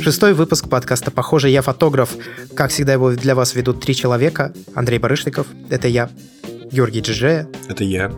[0.00, 2.10] Шестой выпуск подкаста «Похоже, я фотограф».
[2.54, 4.52] Как всегда, его для вас ведут три человека.
[4.74, 6.10] Андрей Барышников, это я.
[6.70, 7.48] Георгий Джиджея.
[7.68, 8.12] Это я.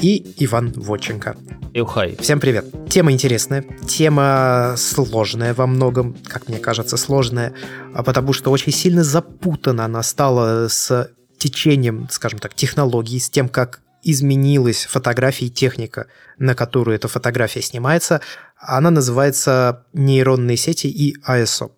[0.00, 1.36] И Иван Водченко.
[1.74, 2.16] Юхай.
[2.20, 2.64] Всем привет.
[2.88, 7.54] Тема интересная, тема сложная во многом, как мне кажется, сложная,
[7.94, 13.48] а потому что очень сильно запутана она стала с течением, скажем так, технологий, с тем,
[13.48, 16.06] как изменилась фотография и техника,
[16.38, 18.20] на которую эта фотография снимается.
[18.56, 21.72] Она называется нейронные сети и ISO.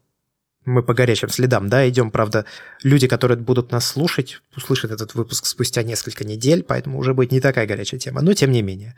[0.67, 2.45] Мы по горячим следам, да, идем, правда,
[2.83, 7.41] люди, которые будут нас слушать, услышат этот выпуск спустя несколько недель, поэтому уже будет не
[7.41, 8.95] такая горячая тема, но тем не менее.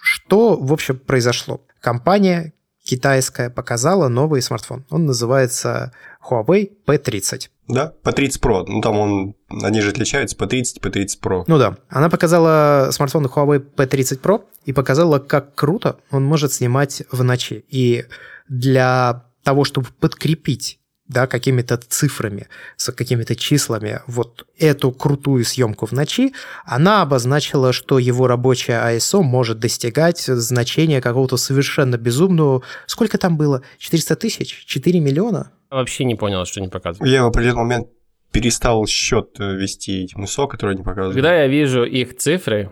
[0.00, 1.64] Что, в общем, произошло?
[1.80, 2.52] Компания
[2.84, 4.84] китайская показала новый смартфон.
[4.90, 5.92] Он называется
[6.28, 7.48] Huawei P30.
[7.68, 8.64] Да, P30 Pro.
[8.66, 11.44] Ну, там он, они же отличаются, P30, P30 Pro.
[11.46, 11.76] Ну да.
[11.88, 17.64] Она показала смартфон Huawei P30 Pro и показала, как круто он может снимать в ночи.
[17.68, 18.04] И
[18.48, 25.92] для того, чтобы подкрепить да, какими-то цифрами, с какими-то числами вот эту крутую съемку в
[25.92, 26.32] ночи,
[26.64, 32.62] она обозначила, что его рабочая ISO может достигать значения какого-то совершенно безумного...
[32.86, 33.62] Сколько там было?
[33.78, 34.64] 400 тысяч?
[34.66, 35.52] 4 миллиона?
[35.72, 37.10] Вообще не понял, что они показывают.
[37.10, 37.88] Я в определенный момент
[38.30, 41.14] перестал счет э, вести этим ISO, которые они показывают.
[41.14, 42.70] Когда я вижу их цифры,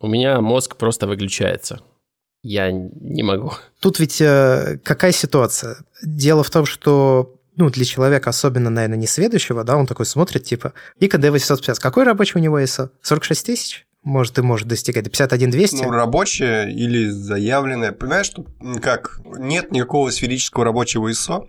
[0.00, 1.82] у меня мозг просто выключается.
[2.42, 3.52] Я не могу.
[3.80, 5.76] Тут ведь э, какая ситуация?
[6.02, 10.42] Дело в том, что ну, для человека, особенно, наверное, не следующего, да, он такой смотрит,
[10.42, 12.90] типа, Ика D850, какой рабочий у него ISO?
[13.02, 13.86] 46 тысяч?
[14.02, 15.84] Может, и может достигать до 51 200?
[15.84, 17.92] Ну, рабочая или заявленная.
[17.92, 18.44] Понимаешь, что
[18.82, 19.20] как?
[19.38, 21.46] Нет никакого сферического рабочего ISO.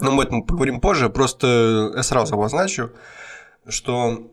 [0.00, 1.08] Но мы об этом поговорим позже.
[1.08, 2.92] Просто я сразу обозначу,
[3.68, 4.30] что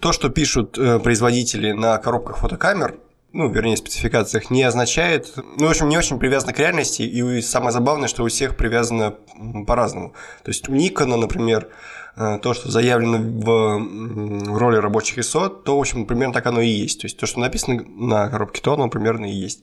[0.00, 2.98] то, что пишут э, производители на коробках фотокамер,
[3.32, 7.72] ну, вернее, спецификациях, не означает, ну, в общем, не очень привязано к реальности, и самое
[7.72, 9.16] забавное, что у всех привязано
[9.66, 10.14] по-разному.
[10.42, 11.68] То есть у Никона, например,
[12.16, 16.68] э, то, что заявлено в роли рабочих ISO, то, в общем, примерно так оно и
[16.68, 17.00] есть.
[17.00, 19.62] То есть то, что написано на коробке, то оно примерно и есть.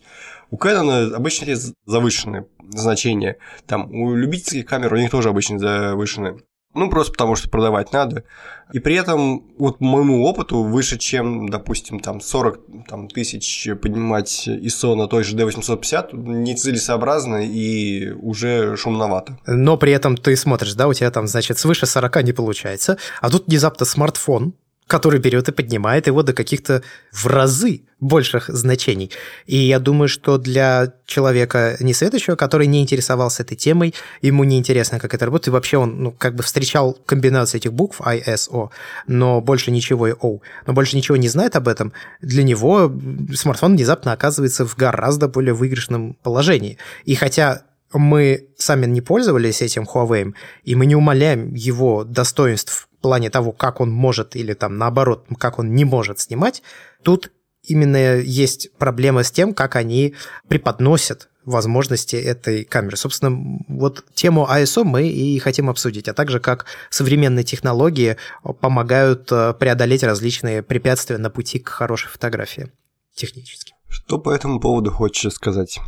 [0.49, 3.37] У Canon обычно есть завышенные значения.
[3.65, 6.37] Там у любительских камер у них тоже обычно завышенные.
[6.77, 8.23] Ну, просто потому что продавать надо.
[8.71, 14.93] И при этом, вот моему опыту, выше, чем, допустим, там 40 там, тысяч поднимать ISO
[14.93, 19.39] на той же D850, нецелесообразно и уже шумновато.
[19.47, 23.29] Но при этом ты смотришь, да, у тебя там, значит, свыше 40 не получается, а
[23.29, 24.53] тут внезапно смартфон,
[24.87, 26.81] который берет и поднимает его до каких-то
[27.11, 29.11] в разы больших значений.
[29.45, 34.57] И я думаю, что для человека не следующего, который не интересовался этой темой, ему не
[34.57, 38.69] интересно, как это работает, и вообще он ну, как бы встречал комбинацию этих букв ISO,
[39.07, 42.91] но больше ничего и O, но больше ничего не знает об этом, для него
[43.33, 46.77] смартфон внезапно оказывается в гораздо более выигрышном положении.
[47.03, 50.33] И хотя мы сами не пользовались этим Huawei,
[50.63, 55.25] и мы не умаляем его достоинств в плане того, как он может или там наоборот,
[55.37, 56.63] как он не может снимать,
[57.03, 57.31] тут
[57.63, 60.15] именно есть проблема с тем, как они
[60.47, 62.97] преподносят возможности этой камеры.
[62.97, 68.17] Собственно, вот тему ISO мы и хотим обсудить, а также как современные технологии
[68.59, 72.69] помогают э, преодолеть различные препятствия на пути к хорошей фотографии
[73.15, 73.73] технически.
[73.87, 75.79] Что по этому поводу хочешь сказать?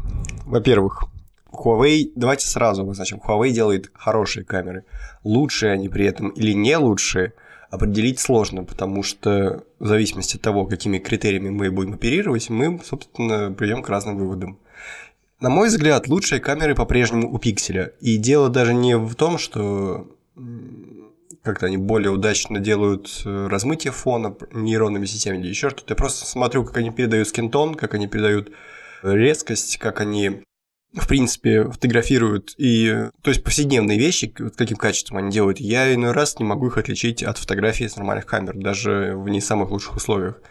[0.45, 1.03] Во-первых,
[1.51, 4.85] Huawei, давайте сразу обозначим, Huawei делает хорошие камеры.
[5.23, 7.33] Лучшие они при этом или не лучшие,
[7.69, 13.51] определить сложно, потому что в зависимости от того, какими критериями мы будем оперировать, мы, собственно,
[13.51, 14.59] придем к разным выводам.
[15.39, 17.93] На мой взгляд, лучшие камеры по-прежнему у пикселя.
[18.01, 20.07] И дело даже не в том, что
[21.43, 25.93] как-то они более удачно делают э, размытие фона нейронными сетями или еще что-то.
[25.93, 28.51] Я просто смотрю, как они передают скинтон, как они передают
[29.01, 30.43] резкость, как они
[30.93, 36.39] в принципе, фотографируют и, то есть, повседневные вещи, каким качеством они делают, я иной раз
[36.39, 40.41] не могу их отличить от фотографий с нормальных камер, даже в не самых лучших условиях.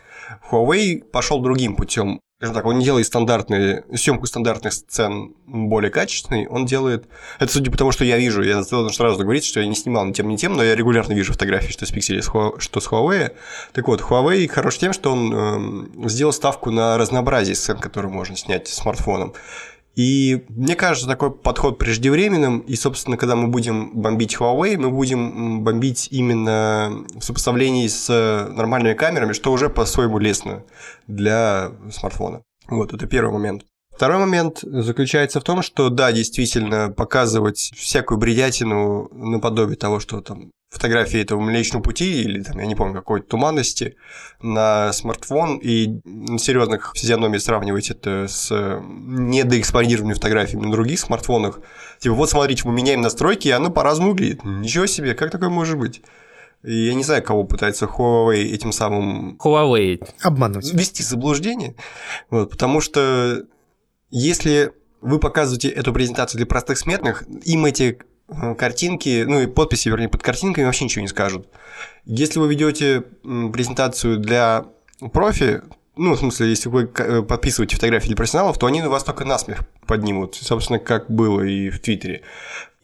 [0.50, 2.20] Huawei пошел другим путем.
[2.36, 7.08] Скажем так, он не делает стандартные, съемку стандартных сцен более качественной, он делает...
[7.40, 10.06] Это судя по тому, что я вижу, я должен сразу говорить, что я не снимал
[10.06, 13.32] ни тем, ни тем, но я регулярно вижу фотографии, что с Pixel, что с Huawei.
[13.72, 18.36] Так вот, Huawei хорош тем, что он э, сделал ставку на разнообразие сцен, которые можно
[18.36, 19.34] снять смартфоном.
[19.98, 25.64] И мне кажется, такой подход преждевременным, и, собственно, когда мы будем бомбить Huawei, мы будем
[25.64, 28.08] бомбить именно в сопоставлении с
[28.48, 30.62] нормальными камерами, что уже по-своему лестно
[31.08, 32.42] для смартфона.
[32.68, 33.64] Вот, это первый момент.
[33.92, 40.52] Второй момент заключается в том, что да, действительно, показывать всякую бредятину наподобие того, что там
[40.70, 43.96] фотографии этого Млечного Пути или, там, я не помню, какой-то туманности
[44.40, 51.60] на смартфон и на серьезных физиономиях сравнивать это с недоэкспонированными фотографиями на других смартфонах.
[52.00, 54.44] Типа, вот смотрите, мы меняем настройки, и оно по-разному выглядит.
[54.44, 56.02] Ничего себе, как такое может быть?
[56.64, 59.38] И я не знаю, кого пытается Huawei этим самым...
[59.42, 60.06] Huawei.
[60.20, 60.72] Обмануть.
[60.72, 61.76] Ввести заблуждение.
[62.30, 63.44] Вот, потому что
[64.10, 68.00] если вы показываете эту презентацию для простых смертных, им эти
[68.56, 71.48] картинки, ну и подписи, вернее, под картинками вообще ничего не скажут.
[72.04, 74.66] Если вы ведете презентацию для
[75.12, 75.62] профи,
[75.96, 79.62] ну, в смысле, если вы э, подписываете фотографии для профессионалов, то они вас только насмех
[79.86, 82.22] поднимут, собственно, как было и в Твиттере.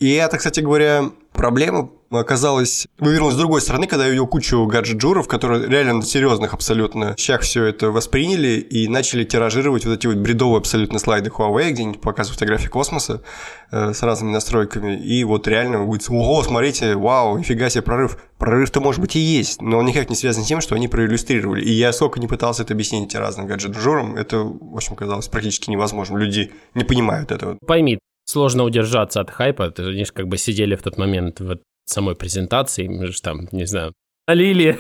[0.00, 5.28] И это, кстати говоря, проблема оказалось вывернулась с другой стороны, когда я увидел кучу гаджет-джуров,
[5.28, 10.58] которые реально серьезных абсолютно щах все это восприняли и начали тиражировать вот эти вот бредовые
[10.58, 13.22] абсолютно слайды Huawei, где они показывают фотографии космоса
[13.70, 18.18] э, с разными настройками, и вот реально будет, ого, смотрите, вау, нифига себе прорыв.
[18.38, 21.62] Прорыв-то, может быть, и есть, но он никак не связан с тем, что они проиллюстрировали.
[21.62, 26.18] И я сколько не пытался это объяснить разным гаджет-джурам, это, в общем, казалось практически невозможно.
[26.18, 27.58] Люди не понимают этого.
[27.66, 29.72] Пойми, сложно удержаться от хайпа.
[29.76, 31.50] Они же как бы сидели в тот момент в
[31.84, 33.92] самой презентации, мы же там, не знаю,
[34.26, 34.78] налили,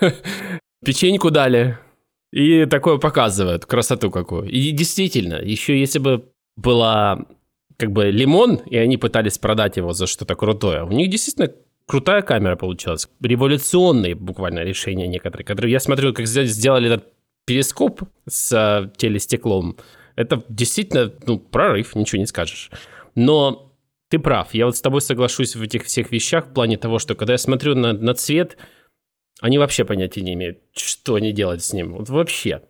[0.84, 1.78] печеньку дали,
[2.32, 4.48] и такое показывают, красоту какую.
[4.48, 7.26] И действительно, еще если бы была
[7.76, 11.52] как бы лимон, и они пытались продать его за что-то крутое, у них действительно
[11.86, 13.08] крутая камера получилась.
[13.20, 17.12] Революционные буквально решения некоторые, которые я смотрю, как сделали этот
[17.46, 19.76] перископ с а, телестеклом.
[20.16, 22.70] Это действительно, ну, прорыв, ничего не скажешь.
[23.14, 23.63] Но
[24.14, 24.54] ты прав.
[24.54, 27.38] Я вот с тобой соглашусь в этих всех вещах в плане того, что когда я
[27.38, 28.56] смотрю на, на цвет,
[29.40, 31.94] они вообще понятия не имеют, что они делают с ним.
[31.94, 32.62] Вот вообще.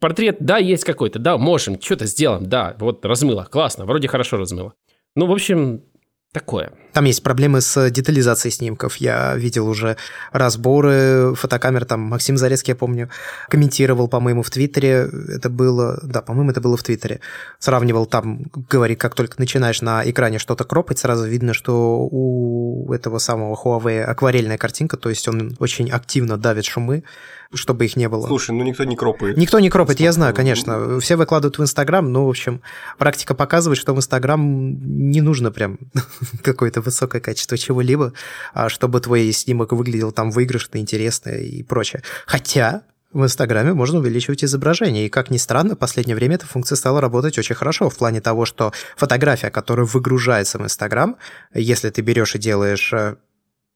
[0.00, 4.74] Портрет, да, есть какой-то, да, можем, что-то сделаем, да, вот размыло, классно, вроде хорошо размыло.
[5.16, 5.84] Ну, в общем,
[6.32, 6.72] такое.
[6.92, 8.96] Там есть проблемы с детализацией снимков.
[8.96, 9.96] Я видел уже
[10.32, 13.08] разборы фотокамер, там Максим Зарецкий, я помню,
[13.48, 15.08] комментировал, по-моему, в Твиттере.
[15.28, 17.20] Это было, да, по-моему, это было в Твиттере.
[17.58, 23.18] Сравнивал там, говорит, как только начинаешь на экране что-то кропать, сразу видно, что у этого
[23.18, 27.04] самого Huawei акварельная картинка, то есть он очень активно давит шумы,
[27.52, 28.26] чтобы их не было.
[28.26, 29.36] Слушай, ну никто не кропает.
[29.36, 31.00] Никто не кропает, я знаю, конечно.
[31.00, 32.62] Все выкладывают в Инстаграм, но, в общем,
[32.98, 35.78] практика показывает, что в Инстаграм не нужно прям
[36.42, 38.12] какое-то высокое качество чего-либо,
[38.54, 42.02] а чтобы твой снимок выглядел там выигрышно, интересно и прочее.
[42.26, 42.82] Хотя
[43.12, 45.06] в Инстаграме можно увеличивать изображение.
[45.06, 48.20] И, как ни странно, в последнее время эта функция стала работать очень хорошо в плане
[48.20, 51.16] того, что фотография, которая выгружается в Инстаграм,
[51.52, 53.16] если ты берешь и делаешь э,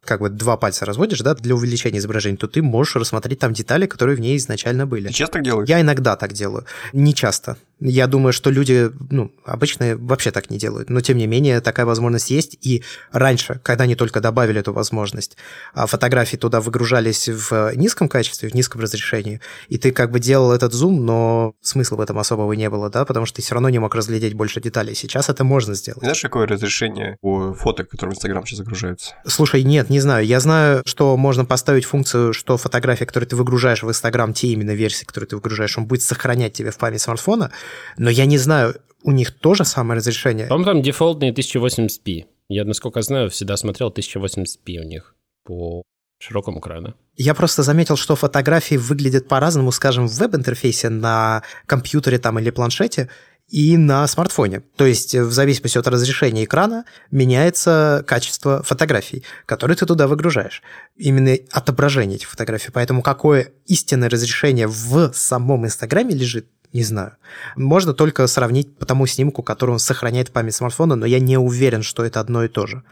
[0.05, 3.87] как бы два пальца разводишь, да, для увеличения изображения, то ты можешь рассмотреть там детали,
[3.87, 5.09] которые в ней изначально были.
[5.09, 5.69] Ты часто так делаешь?
[5.69, 6.65] Я иногда так делаю.
[6.93, 7.56] Не часто.
[7.86, 10.88] Я думаю, что люди, ну, обычно вообще так не делают.
[10.88, 12.56] Но, тем не менее, такая возможность есть.
[12.62, 12.82] И
[13.12, 15.36] раньше, когда они только добавили эту возможность,
[15.75, 20.52] а фотографии туда выгружались в низком качестве, в низком разрешении, и ты как бы делал
[20.52, 23.69] этот зум, но смысла в этом особого не было, да, потому что ты все равно
[23.69, 24.94] не мог разглядеть больше деталей.
[24.94, 26.00] Сейчас это можно сделать.
[26.00, 29.14] Знаешь, какое разрешение у фоток, которые в Инстаграм сейчас загружаются?
[29.26, 30.25] Слушай, нет, не знаю.
[30.25, 34.70] Я знаю, что можно поставить функцию, что фотография, которую ты выгружаешь в Инстаграм, те именно
[34.70, 37.50] версии, которые ты выгружаешь, он будет сохранять тебе в память смартфона,
[37.97, 40.47] но я не знаю, у них тоже самое разрешение?
[40.47, 42.25] По-моему, там дефолтные 1080p.
[42.49, 45.82] Я, насколько знаю, всегда смотрел 1080p у них по
[46.19, 46.94] широкому экрану.
[47.17, 53.10] Я просто заметил, что фотографии выглядят по-разному, скажем, в веб-интерфейсе на компьютере там или планшете,
[53.48, 54.60] и на смартфоне.
[54.77, 60.63] То есть в зависимости от разрешения экрана меняется качество фотографий, которые ты туда выгружаешь.
[60.96, 62.72] Именно отображение этих фотографий.
[62.72, 67.16] Поэтому какое истинное разрешение в самом Инстаграме лежит, не знаю.
[67.56, 71.82] Можно только сравнить по тому снимку, который он сохраняет память смартфона, но я не уверен,
[71.82, 72.82] что это одно и то же.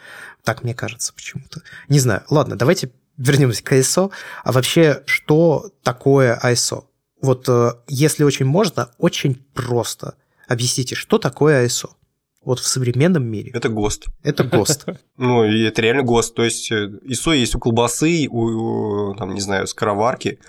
[0.44, 1.62] Так мне кажется почему-то.
[1.88, 2.22] Не знаю.
[2.30, 4.12] Ладно, давайте вернемся к ISO.
[4.44, 6.84] А вообще, что такое ISO?
[7.20, 10.14] Вот э, если очень можно, очень просто.
[10.48, 11.90] Объясните, что такое ISO?
[12.44, 13.50] Вот в современном мире.
[13.54, 14.06] Это ГОСТ.
[14.22, 14.88] Это ГОСТ.
[15.16, 16.34] Ну, это реально ГОСТ.
[16.34, 20.40] То есть э, ISO есть у колбасы, у, там, не знаю, скороварки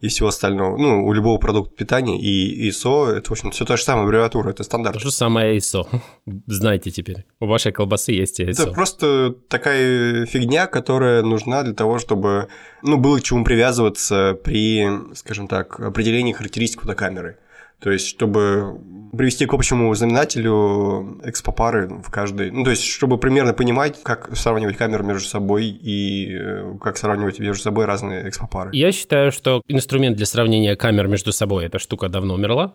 [0.00, 0.78] и всего остального.
[0.78, 2.18] Ну, у любого продукта питания.
[2.18, 4.94] И ISO– это, в общем, все та же самая аббревиатура, это стандарт.
[4.94, 5.86] То же самое ISO.
[6.46, 7.26] Знаете теперь.
[7.40, 8.50] У вашей колбасы есть ISO.
[8.50, 12.48] Это просто такая фигня, которая нужна для того, чтобы
[12.82, 17.38] ну, было к чему привязываться при, скажем так, определении характеристик фотокамеры.
[17.82, 18.80] То есть, чтобы
[19.16, 22.50] привести к общему знаменателю экспопары в каждой...
[22.52, 27.40] Ну, то есть, чтобы примерно понимать, как сравнивать камеры между собой и э, как сравнивать
[27.40, 28.70] между собой разные экспопары.
[28.72, 32.74] Я считаю, что инструмент для сравнения камер между собой, эта штука давно умерла.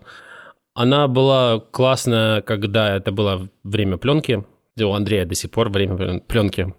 [0.75, 4.43] Она была классная, когда это было время пленки.
[4.79, 6.75] У Андрея до сих пор время пленки.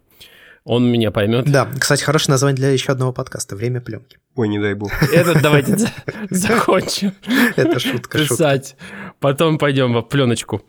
[0.69, 1.51] Он меня поймет.
[1.51, 4.19] Да, кстати, хорошее название для еще одного подкаста «Время пленки».
[4.35, 4.93] Ой, не дай бог.
[5.11, 5.79] Этот давайте
[6.31, 7.15] закончим.
[7.57, 8.77] Это шутка, Писать.
[9.19, 10.61] Потом пойдем в пленочку.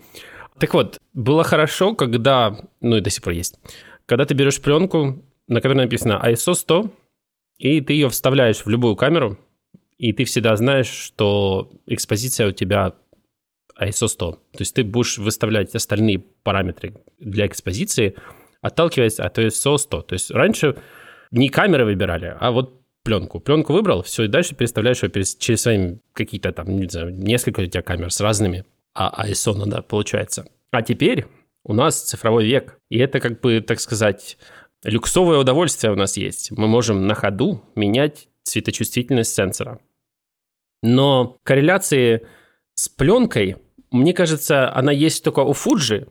[0.58, 3.60] Так вот, было хорошо, когда, ну и до сих пор есть,
[4.06, 6.94] когда ты берешь пленку, на которой написано ISO 100,
[7.58, 9.38] и ты ее вставляешь в любую камеру,
[9.98, 12.94] и ты всегда знаешь, что экспозиция у тебя
[13.78, 14.32] ISO 100.
[14.32, 18.16] То есть ты будешь выставлять остальные параметры для экспозиции,
[18.62, 20.02] отталкиваясь от ISO 100.
[20.02, 20.76] То есть раньше
[21.32, 23.40] не камеры выбирали, а вот пленку.
[23.40, 27.66] Пленку выбрал, все, и дальше переставляешь ее через свои какие-то там, не знаю, несколько у
[27.66, 30.46] тебя камер с разными, а ISO надо, получается.
[30.72, 31.26] А теперь
[31.64, 34.38] у нас цифровой век, и это как бы, так сказать,
[34.84, 36.52] люксовое удовольствие у нас есть.
[36.52, 39.80] Мы можем на ходу менять цветочувствительность сенсора.
[40.82, 42.26] Но корреляции
[42.76, 43.58] с пленкой,
[43.92, 46.08] мне кажется, она есть только у Fuji,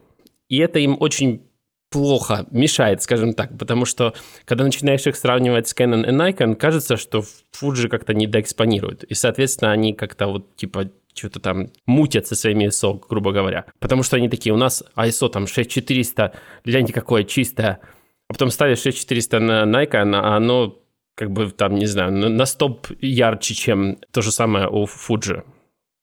[0.49, 1.48] и это им очень
[1.91, 4.15] плохо мешает, скажем так, потому что
[4.45, 7.25] когда начинаешь их сравнивать с Canon и Nikon, кажется, что
[7.61, 13.03] Fuji как-то недоэкспонируют, и, соответственно, они как-то вот типа что-то там мутят со своими ISO,
[13.09, 13.67] грубо говоря.
[13.81, 16.33] Потому что они такие, у нас ISO там 6400,
[16.65, 17.81] гляньте какое чистое.
[18.29, 20.79] А потом ставишь 6400 на Nikon, а оно
[21.17, 25.43] как бы там, не знаю, на стоп ярче, чем то же самое у Fuji.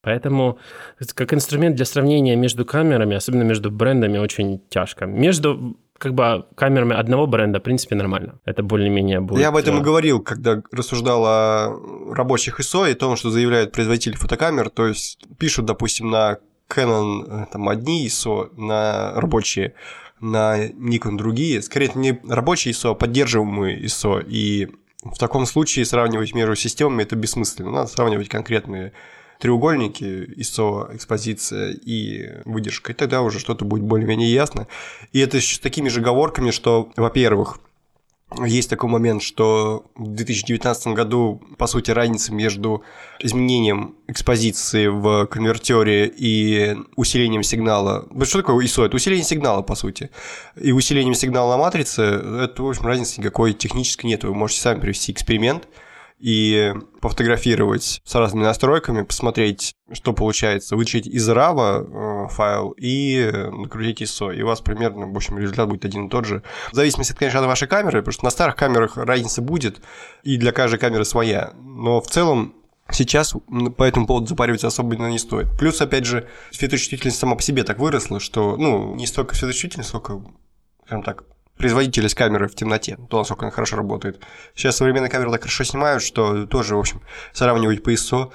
[0.05, 0.59] Поэтому
[1.15, 5.07] как инструмент для сравнения между камерами, особенно между брендами, очень тяжко.
[5.07, 8.39] Между как бы камерами одного бренда, в принципе, нормально.
[8.45, 9.41] Это более-менее будет...
[9.41, 14.15] Я об этом и говорил, когда рассуждал о рабочих ISO и том, что заявляют производители
[14.15, 14.69] фотокамер.
[14.69, 16.38] То есть пишут, допустим, на
[16.69, 19.74] Canon э, там одни ISO, на рабочие,
[20.19, 21.63] на Nikon другие.
[21.63, 24.24] Скорее, это не рабочие ISO, а поддерживаемые ISO.
[24.27, 24.69] И
[25.03, 27.71] в таком случае сравнивать между системами это бессмысленно.
[27.71, 28.93] Надо сравнивать конкретные
[29.39, 30.04] треугольники,
[30.38, 34.68] ISO, экспозиция и выдержка, и тогда уже что-то будет более-менее ясно.
[35.12, 37.60] И это с такими же оговорками, что, во-первых,
[38.44, 42.84] есть такой момент, что в 2019 году, по сути, разница между
[43.20, 48.08] изменением экспозиции в конвертере и усилением сигнала...
[48.24, 48.86] Что такое ISO?
[48.86, 50.10] Это усиление сигнала, по сути.
[50.60, 54.24] И усилением сигнала на матрице, это, в общем, разницы никакой технической нет.
[54.24, 55.68] Вы можете сами провести эксперимент–
[56.19, 64.01] и пофотографировать с разными настройками, посмотреть, что получается, вычесть из RAW э, файл и накрутить
[64.01, 66.41] ISO, и у вас примерно, в общем, результат будет один и тот же.
[66.72, 69.81] В зависимости, конечно, от вашей камеры, потому что на старых камерах разница будет,
[70.24, 72.55] и для каждой камеры своя, но в целом
[72.91, 73.34] Сейчас
[73.77, 75.48] по этому поводу запариваться особо не стоит.
[75.57, 80.22] Плюс, опять же, светочувствительность сама по себе так выросла, что, ну, не столько светочувствительность, сколько,
[80.86, 81.24] скажем так,
[81.57, 84.21] производительность камеры в темноте, то, насколько она хорошо работает.
[84.55, 87.01] Сейчас современные камеры так хорошо снимают, что тоже, в общем,
[87.33, 88.31] сравнивать по ISO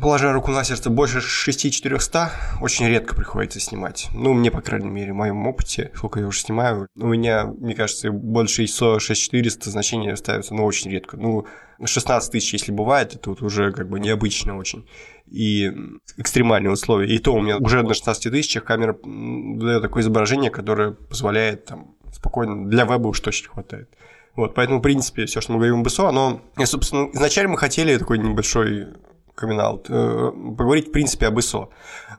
[0.00, 4.08] Положа руку на сердце, больше 6400 очень редко приходится снимать.
[4.14, 7.74] Ну, мне, по крайней мере, в моем опыте, сколько я уже снимаю, у меня, мне
[7.74, 11.16] кажется, больше ISO 6400 значения ставятся, но очень редко.
[11.16, 11.46] Ну,
[11.84, 14.86] 16 тысяч, если бывает, это вот уже как бы необычно очень.
[15.26, 15.72] И
[16.16, 17.12] экстремальные условия.
[17.12, 21.96] И то у меня уже на 16 тысячах камера дает такое изображение, которое позволяет там
[22.12, 23.88] спокойно, для веба уж точно хватает.
[24.36, 26.40] Вот, поэтому, в принципе, все, что мы говорим об ISO, оно...
[26.56, 28.88] И, собственно, изначально мы хотели такой небольшой
[29.34, 31.68] камин э, поговорить, в принципе, об ISO.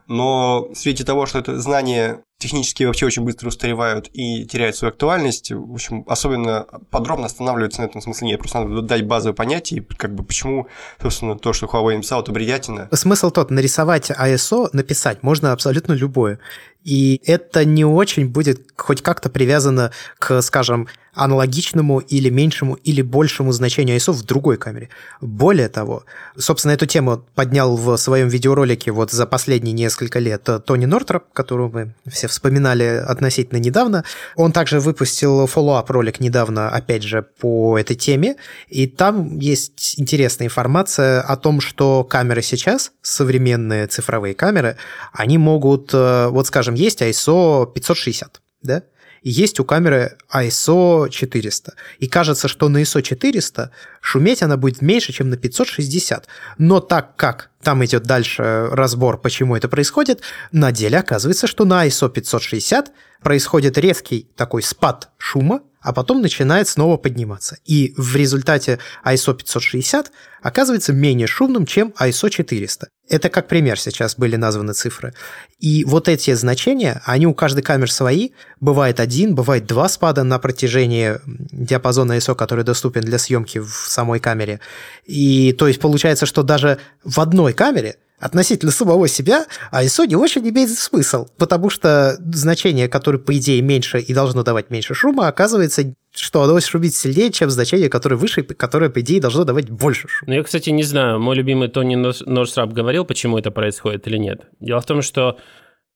[0.06, 4.90] Но в свете того, что это знания технические вообще очень быстро устаревают и теряют свою
[4.90, 8.40] актуальность, в общем, особенно подробно останавливаться на этом смысле нет.
[8.40, 10.66] Просто надо дать базовое понятие, как бы почему,
[11.00, 12.88] собственно, то, что Huawei написал, это бредятина.
[12.92, 16.40] Смысл тот, нарисовать ISO, написать можно абсолютно любое.
[16.82, 23.52] И это не очень будет хоть как-то привязано к, скажем, аналогичному или меньшему или большему
[23.52, 24.88] значению ISO в другой камере.
[25.20, 26.04] Более того,
[26.36, 31.68] собственно, эту тему поднял в своем видеоролике вот за последние несколько лет Тони Нортроп, которого
[31.68, 34.04] мы все вспоминали относительно недавно.
[34.36, 38.36] Он также выпустил follow-up ролик недавно, опять же, по этой теме,
[38.68, 44.76] и там есть интересная информация о том, что камеры сейчас, современные цифровые камеры,
[45.12, 48.82] они могут, э, вот скажем, есть ISO 560, да,
[49.22, 51.74] и есть у камеры ISO 400.
[51.98, 56.26] И кажется, что на ISO 400 шуметь она будет меньше, чем на 560.
[56.58, 60.22] Но так как там идет дальше разбор, почему это происходит,
[60.52, 66.68] на деле оказывается, что на ISO 560 происходит резкий такой спад шума, а потом начинает
[66.68, 67.56] снова подниматься.
[67.64, 72.88] И в результате ISO 560 оказывается менее шумным, чем ISO 400.
[73.08, 75.14] Это как пример сейчас были названы цифры.
[75.58, 78.30] И вот эти значения, они у каждой камеры свои.
[78.60, 84.20] Бывает один, бывает два спада на протяжении диапазона ISO, который доступен для съемки в самой
[84.20, 84.60] камере.
[85.06, 90.14] И то есть получается, что даже в одной камере относительно самого себя, а ISO не
[90.14, 95.26] очень имеет смысл, потому что значение, которое, по идее, меньше и должно давать меньше шума,
[95.26, 100.06] оказывается, что оно шумит сильнее, чем значение, которое выше, которое, по идее, должно давать больше
[100.08, 100.30] шума.
[100.30, 104.42] Ну, я, кстати, не знаю, мой любимый Тони Норсрап говорил, почему это происходит или нет.
[104.60, 105.38] Дело в том, что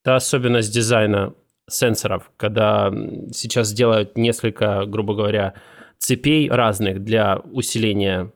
[0.02, 1.35] та особенность дизайна
[1.69, 2.93] сенсоров, когда
[3.33, 5.54] сейчас делают несколько, грубо говоря,
[5.99, 8.33] цепей разных для усиления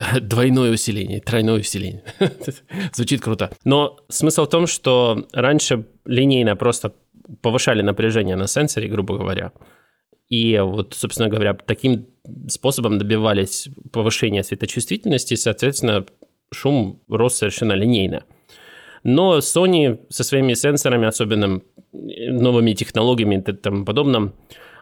[0.20, 2.02] Двойное усиление, тройное усиление.
[2.94, 3.50] Звучит круто.
[3.64, 6.94] Но смысл в том, что раньше линейно просто
[7.42, 9.52] повышали напряжение на сенсоре, грубо говоря.
[10.28, 12.06] И вот, собственно говоря, таким
[12.48, 16.06] способом добивались повышения светочувствительности, и, соответственно,
[16.52, 18.24] шум рос совершенно линейно.
[19.02, 21.60] Но Sony со своими сенсорами, особенно
[21.92, 24.34] новыми технологиями и тому подобным,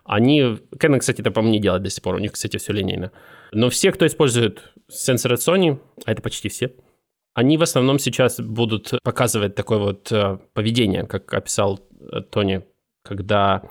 [0.05, 0.41] они...
[0.77, 2.17] Canon, кстати, это, по-моему, не делает до сих пор.
[2.17, 3.13] У них, кстати, все линейно.
[3.53, 6.73] Но все, кто использует сенсоры Sony, а это почти все,
[7.38, 12.64] они в основном сейчас будут показывать такое вот э, поведение, как описал э, Тони,
[13.04, 13.62] когда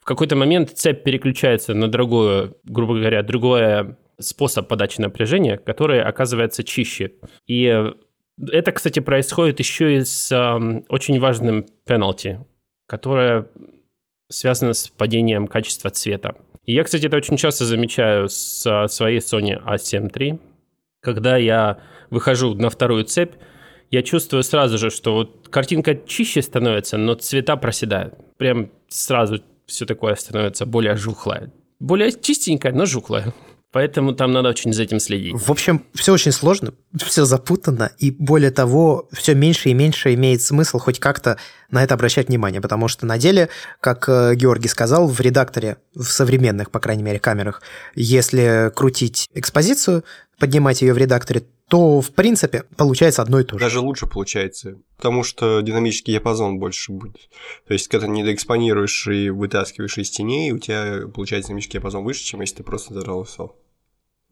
[0.00, 6.64] в какой-то момент цепь переключается на другую, грубо говоря, другой способ подачи напряжения, который оказывается
[6.64, 7.12] чище.
[7.46, 7.92] И
[8.50, 12.44] это, кстати, происходит еще и с э, очень важным пенальти,
[12.88, 13.46] которое
[14.28, 16.34] связано с падением качества цвета.
[16.64, 20.40] И я, кстати, это очень часто замечаю с своей Sony A7 III,
[21.04, 21.78] когда я
[22.10, 23.34] выхожу на вторую цепь,
[23.90, 28.14] я чувствую сразу же, что вот картинка чище становится, но цвета проседают.
[28.38, 31.52] Прям сразу все такое становится более жухлое.
[31.78, 33.32] Более чистенькое, но жухлое.
[33.74, 35.34] Поэтому там надо очень за этим следить.
[35.34, 40.42] В общем, все очень сложно, все запутано, и более того, все меньше и меньше имеет
[40.42, 41.38] смысл хоть как-то
[41.72, 43.48] на это обращать внимание, потому что на деле,
[43.80, 47.62] как э, Георгий сказал, в редакторе, в современных, по крайней мере, камерах,
[47.96, 50.04] если крутить экспозицию,
[50.38, 53.64] поднимать ее в редакторе, то, в принципе, получается одно и то же.
[53.64, 57.30] Даже лучше получается, потому что динамический диапазон больше будет.
[57.66, 62.04] То есть, когда ты не доэкспонируешь и вытаскиваешь из теней, у тебя получается динамический диапазон
[62.04, 63.54] выше, чем если ты просто зажал все.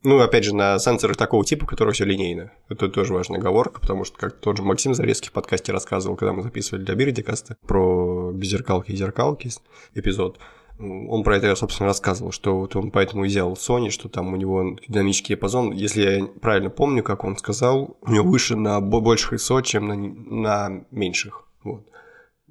[0.05, 2.51] Ну, опять же, на сенсорах такого типа, которые все линейно.
[2.69, 6.33] Это тоже важная оговорка, потому что, как тот же Максим Зарезкий в подкасте рассказывал, когда
[6.33, 9.51] мы записывали для Бирдикаста про беззеркалки и зеркалки
[9.95, 10.41] эпизод,
[10.83, 14.77] он про это, собственно, рассказывал, что вот он поэтому взял Sony, что там у него
[14.89, 15.73] динамический диапазон.
[15.73, 19.97] Если я правильно помню, как он сказал, у него выше на больших ISO, чем на,
[19.97, 21.45] на меньших.
[21.63, 21.87] Вот.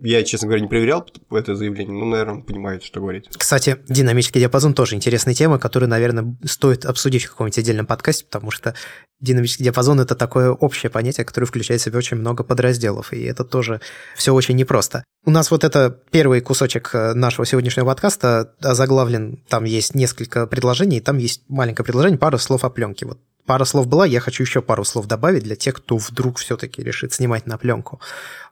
[0.01, 3.27] Я, честно говоря, не проверял это заявление, но, наверное, понимаете, что говорит.
[3.37, 8.49] Кстати, динамический диапазон тоже интересная тема, которую, наверное, стоит обсудить в каком-нибудь отдельном подкасте, потому
[8.49, 8.73] что
[9.19, 13.43] динамический диапазон– это такое общее понятие, которое включает в себя очень много подразделов, и это
[13.43, 13.79] тоже
[14.15, 15.03] все очень непросто.
[15.23, 21.01] У нас вот это первый кусочек э, нашего сегодняшнего подкаста заглавлен, там есть несколько предложений,
[21.01, 23.05] там есть маленькое предложение, пара слов о пленке.
[23.05, 23.19] Вот
[23.51, 27.11] пара слов была, я хочу еще пару слов добавить для тех, кто вдруг все-таки решит
[27.11, 27.99] снимать на пленку.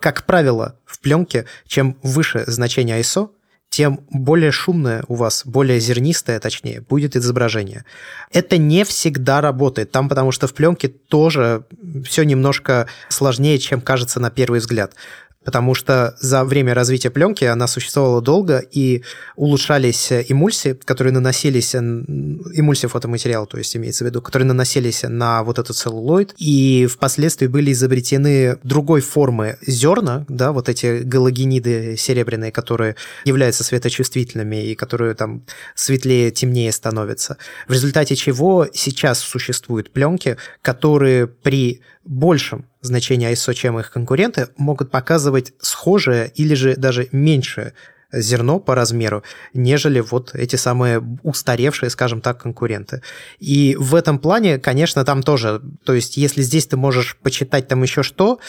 [0.01, 3.29] Как правило, в пленке, чем выше значение ISO,
[3.69, 7.85] тем более шумное у вас, более зернистое, точнее, будет изображение.
[8.33, 11.63] Это не всегда работает там, потому что в пленке тоже
[12.03, 14.95] все немножко сложнее, чем кажется на первый взгляд
[15.43, 19.03] потому что за время развития пленки она существовала долго, и
[19.35, 25.59] улучшались эмульсии, которые наносились, эмульсии фотоматериала, то есть имеется в виду, которые наносились на вот
[25.59, 32.95] этот целлулоид, и впоследствии были изобретены другой формы зерна, да, вот эти галогениды серебряные, которые
[33.25, 37.37] являются светочувствительными и которые там светлее, темнее становятся.
[37.67, 44.89] В результате чего сейчас существуют пленки, которые при большем значении ISO, чем их конкуренты, могут
[44.91, 47.73] показывать схожее или же даже меньшее
[48.11, 53.03] зерно по размеру, нежели вот эти самые устаревшие, скажем так, конкуренты.
[53.37, 57.83] И в этом плане, конечно, там тоже, то есть если здесь ты можешь почитать там
[57.83, 58.39] еще что,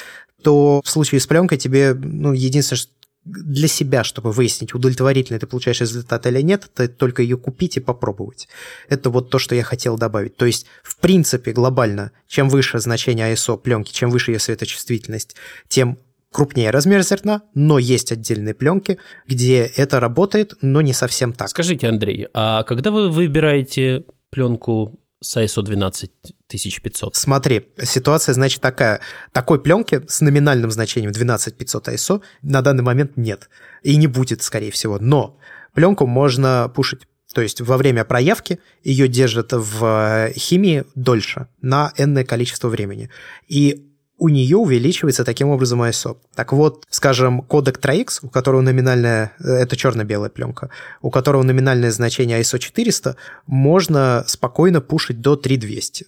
[0.42, 2.80] то в случае с пленкой тебе, ну, единственное,
[3.24, 7.80] для себя, чтобы выяснить, удовлетворительный ты получаешь результат или нет, это только ее купить и
[7.80, 8.48] попробовать.
[8.88, 10.36] Это вот то, что я хотел добавить.
[10.36, 15.36] То есть, в принципе, глобально, чем выше значение ISO пленки, чем выше ее светочувствительность,
[15.68, 15.98] тем
[16.32, 21.48] крупнее размер зерна, но есть отдельные пленки, где это работает, но не совсем так.
[21.48, 27.16] Скажите, Андрей, а когда вы выбираете пленку с ISO 12500.
[27.16, 29.00] Смотри, ситуация, значит, такая.
[29.32, 33.50] Такой пленки с номинальным значением 12500 ISO на данный момент нет.
[33.82, 34.98] И не будет, скорее всего.
[34.98, 35.38] Но
[35.74, 37.02] пленку можно пушить.
[37.34, 43.08] То есть во время проявки ее держат в химии дольше, на энное количество времени.
[43.46, 43.89] И
[44.20, 46.18] у нее увеличивается таким образом ISO.
[46.34, 50.68] Так вот, скажем, кодек 3X, у которого номинальная, э, это черно-белая пленка,
[51.00, 56.06] у которого номинальное значение ISO 400, можно спокойно пушить до 3200.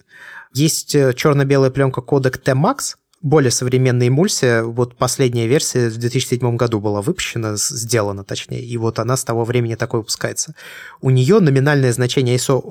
[0.53, 6.79] Есть э, черно-белая пленка кодек T-Max, более современная эмульсия, вот последняя версия в 2007 году
[6.79, 10.53] была выпущена, сделана точнее, и вот она с того времени такой выпускается.
[11.01, 12.61] У нее номинальное значение ISO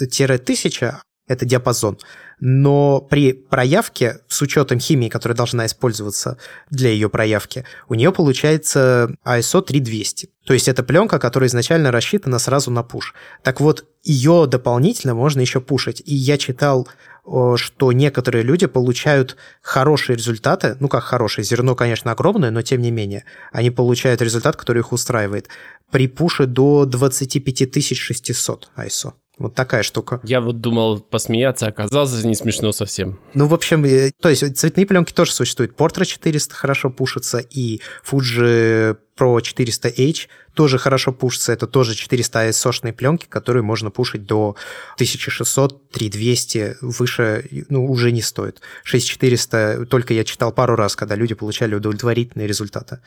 [0.00, 0.96] 800-1000,
[1.28, 1.98] это диапазон,
[2.38, 6.36] но при проявке, с учетом химии, которая должна использоваться
[6.70, 10.28] для ее проявки, у нее получается ISO 3200.
[10.44, 13.14] То есть это пленка, которая изначально рассчитана сразу на пуш.
[13.42, 16.02] Так вот, ее дополнительно можно еще пушить.
[16.04, 16.86] И я читал,
[17.24, 22.92] что некоторые люди получают хорошие результаты, ну как хорошие, зерно, конечно, огромное, но тем не
[22.92, 25.48] менее, они получают результат, который их устраивает,
[25.90, 29.14] при пуше до 25600 ISO.
[29.38, 30.20] Вот такая штука.
[30.24, 33.18] Я вот думал посмеяться, оказалось не смешно совсем.
[33.34, 35.76] Ну, в общем, э, то есть цветные пленки тоже существуют.
[35.76, 41.52] Portra 400 хорошо пушится, и Fuji Pro 400H тоже хорошо пушится.
[41.52, 44.56] Это тоже 400 ISO-шные пленки, которые можно пушить до
[44.94, 48.62] 1600, 3200, выше ну, уже не стоит.
[48.84, 53.00] 6400 только я читал пару раз, когда люди получали удовлетворительные результаты.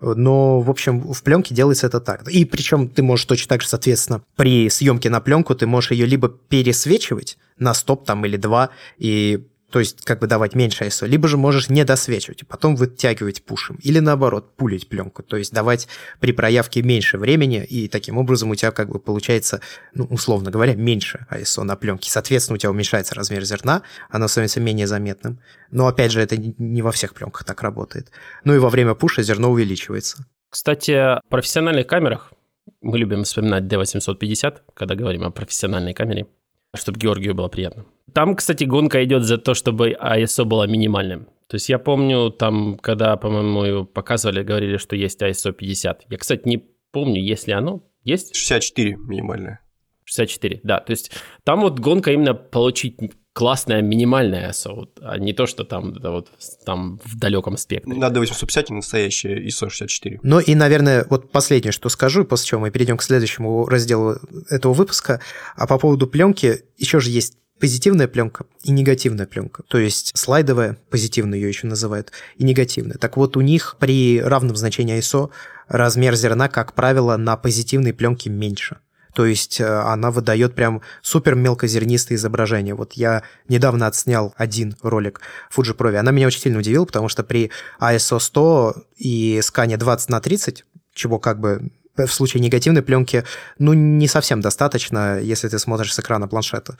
[0.00, 2.28] Но, в общем, в пленке делается это так.
[2.28, 6.06] И причем ты можешь точно так же, соответственно, при съемке на пленку ты можешь ее
[6.06, 11.04] либо пересвечивать на стоп там или два, и то есть как бы давать меньше ISO,
[11.04, 15.52] либо же можешь не досвечивать, и потом вытягивать пушем, или наоборот, пулить пленку, то есть
[15.52, 15.88] давать
[16.20, 19.60] при проявке меньше времени, и таким образом у тебя как бы получается,
[19.92, 22.08] ну, условно говоря, меньше ISO на пленке.
[22.08, 25.40] Соответственно, у тебя уменьшается размер зерна, оно становится менее заметным.
[25.72, 28.12] Но опять же, это не во всех пленках так работает.
[28.44, 30.24] Ну и во время пуша зерно увеличивается.
[30.50, 32.32] Кстати, в профессиональных камерах
[32.80, 36.28] мы любим вспоминать D850, когда говорим о профессиональной камере
[36.74, 37.84] чтобы Георгию было приятно.
[38.12, 41.26] Там, кстати, гонка идет за то, чтобы ISO было минимальным.
[41.48, 46.06] То есть я помню, там, когда, по-моему, показывали, говорили, что есть ISO 50.
[46.08, 47.82] Я, кстати, не помню, есть ли оно.
[48.02, 48.34] Есть?
[48.34, 49.60] 64 минимальное.
[50.04, 50.80] 64, да.
[50.80, 51.10] То есть
[51.44, 52.98] там вот гонка именно получить
[53.34, 56.28] классная минимальная ISO, вот, а не то, что там, да, вот,
[56.64, 57.92] там в далеком спектре.
[57.94, 60.20] Надо 850 и настоящая ISO 64.
[60.22, 64.18] Ну и, наверное, вот последнее, что скажу, после чего мы перейдем к следующему разделу
[64.48, 65.20] этого выпуска.
[65.56, 69.64] А по поводу пленки еще же есть позитивная пленка и негативная пленка.
[69.64, 72.98] То есть слайдовая, позитивно ее еще называют, и негативная.
[72.98, 75.30] Так вот, у них при равном значении ISO
[75.66, 78.78] размер зерна, как правило, на позитивной пленке меньше.
[79.14, 82.74] То есть э, она выдает прям супер мелкозернистые изображения.
[82.74, 85.20] Вот я недавно отснял один ролик
[85.54, 87.50] Fuji Pro, она меня очень сильно удивила, потому что при
[87.80, 93.24] ISO 100 и скане 20 на 30, чего как бы в случае негативной пленки,
[93.58, 96.76] ну, не совсем достаточно, если ты смотришь с экрана планшета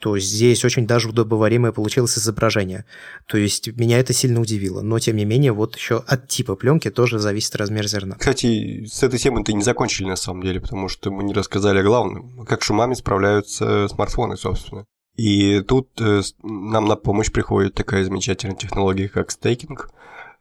[0.00, 2.84] то здесь очень даже удобоваримое получилось изображение.
[3.26, 4.80] То есть меня это сильно удивило.
[4.80, 8.16] Но, тем не менее, вот еще от типа пленки тоже зависит размер зерна.
[8.16, 11.78] Кстати, с этой темой ты не закончили на самом деле, потому что мы не рассказали
[11.78, 12.44] о главном.
[12.46, 14.84] Как шумами справляются смартфоны, собственно.
[15.16, 19.90] И тут э, нам на помощь приходит такая замечательная технология, как стейкинг.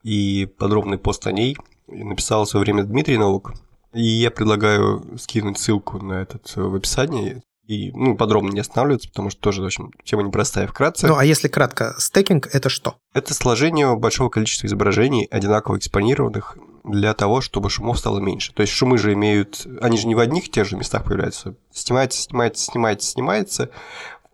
[0.03, 3.53] И подробный пост о ней написал в свое время Дмитрий Новок.
[3.93, 9.29] И я предлагаю скинуть ссылку на этот в описании и ну, подробно не останавливаться, потому
[9.29, 11.07] что тоже, в общем, тема непростая вкратце.
[11.07, 12.95] Ну, а если кратко, стекинг– это что?
[13.13, 18.53] Это сложение большого количества изображений, одинаково экспонированных, для того, чтобы шумов стало меньше.
[18.53, 19.67] То есть шумы же имеют...
[19.81, 21.55] Они же не в одних тех же местах появляются.
[21.71, 23.69] Снимается, снимается, снимается, снимается.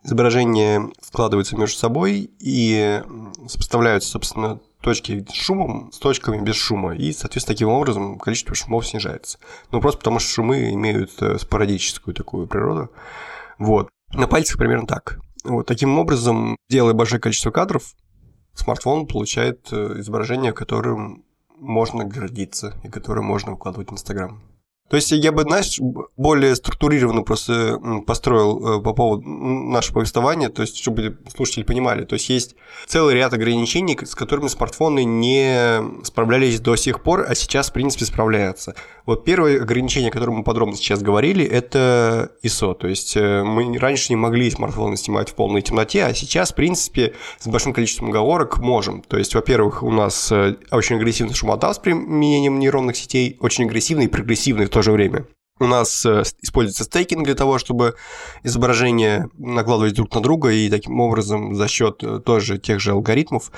[0.04, 3.02] Изображения складываются между собой и
[3.48, 8.86] сопоставляются, собственно, точки с шумом с точками без шума, и, соответственно, таким образом количество шумов
[8.86, 9.40] снижается.
[9.72, 12.92] Ну, просто потому что шумы имеют э, спорадическую такую природу.
[13.58, 13.90] Вот.
[14.14, 15.20] На пальцах примерно так.
[15.44, 17.96] Вот таким образом, делая большое количество кадров,
[18.54, 21.24] смартфон получает э, изображение, которым
[21.58, 24.42] можно гордиться и которое можно выкладывать в Инстаграм.
[24.94, 25.80] То есть я бы, знаешь,
[26.18, 32.06] более структурированно просто построил э, по поводу нашего повествования, то есть чтобы слушатели понимали.
[32.06, 37.34] То есть есть целый ряд ограничений, с которыми смартфоны не справлялись до сих пор, а
[37.34, 38.76] сейчас, в принципе, справляются.
[39.08, 42.76] Вот первое ограничение, о котором мы подробно сейчас говорили, это ISO.
[42.76, 46.56] То есть э, мы раньше не могли смартфоны снимать в полной темноте, а сейчас, в
[46.56, 49.02] принципе, с большим количеством оговорок можем.
[49.02, 54.06] То есть, во-первых, у нас э, очень агрессивный шумота с применением нейронных сетей, очень агрессивный
[54.06, 55.26] и прогрессивный в то же время.
[55.60, 57.96] У нас э, используется стейкинг для того, чтобы
[58.44, 63.52] изображения накладывать друг на друга, и таким образом за счет э, тоже тех же алгоритмов.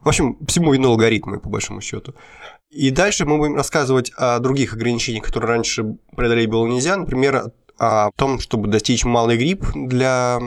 [0.00, 2.14] В общем, всему видны алгоритмы, по большому счету.
[2.70, 6.96] И дальше мы будем рассказывать о других ограничениях, которые раньше преодолеть было нельзя.
[6.96, 10.38] Например, о том, чтобы достичь малый грипп для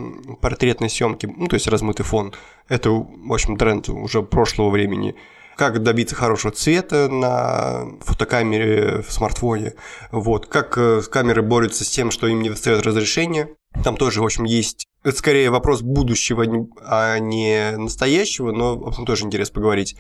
[0.42, 2.34] портретной съемки, ну, то есть размытый фон.
[2.70, 5.16] Это, в общем, тренд уже прошлого времени
[5.56, 9.74] как добиться хорошего цвета на фотокамере в смартфоне,
[10.12, 13.50] вот, как э, камеры борются с тем, что им не достает разрешения.
[13.84, 16.46] Там тоже, в общем, есть это скорее вопрос будущего,
[16.84, 19.96] а не настоящего, но об этом тоже интересно поговорить.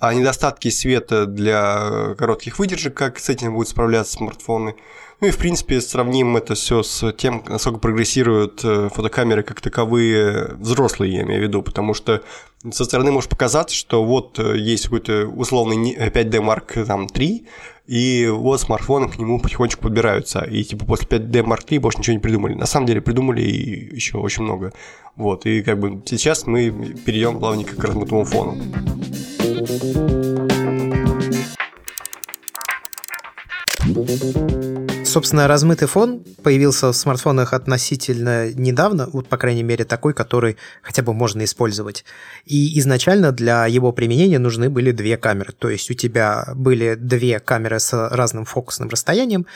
[0.00, 4.76] А недостатки света для коротких выдержек, как с этим будут справляться смартфоны.
[5.20, 10.54] Ну и, в принципе, сравним это все с тем, насколько прогрессируют э, фотокамеры как таковые,
[10.60, 12.22] взрослые, я имею в виду, потому что
[12.70, 17.46] со стороны может показаться, что вот э, есть какой-то условный 5D Mark там, 3,
[17.88, 20.40] и вот смартфоны к нему потихонечку подбираются.
[20.44, 22.54] И типа после 5D Mark III больше ничего не придумали.
[22.54, 24.72] На самом деле придумали еще очень много.
[25.16, 26.70] Вот, и как бы сейчас мы
[27.04, 28.56] перейдем плавненько к размытому фону.
[35.08, 41.02] Собственно, размытый фон появился в смартфонах относительно недавно, вот, по крайней мере, такой, который хотя
[41.02, 42.04] бы можно использовать.
[42.44, 45.54] И изначально для его применения нужны были две камеры.
[45.58, 49.46] То есть у тебя были две камеры с разным фокусным расстоянием.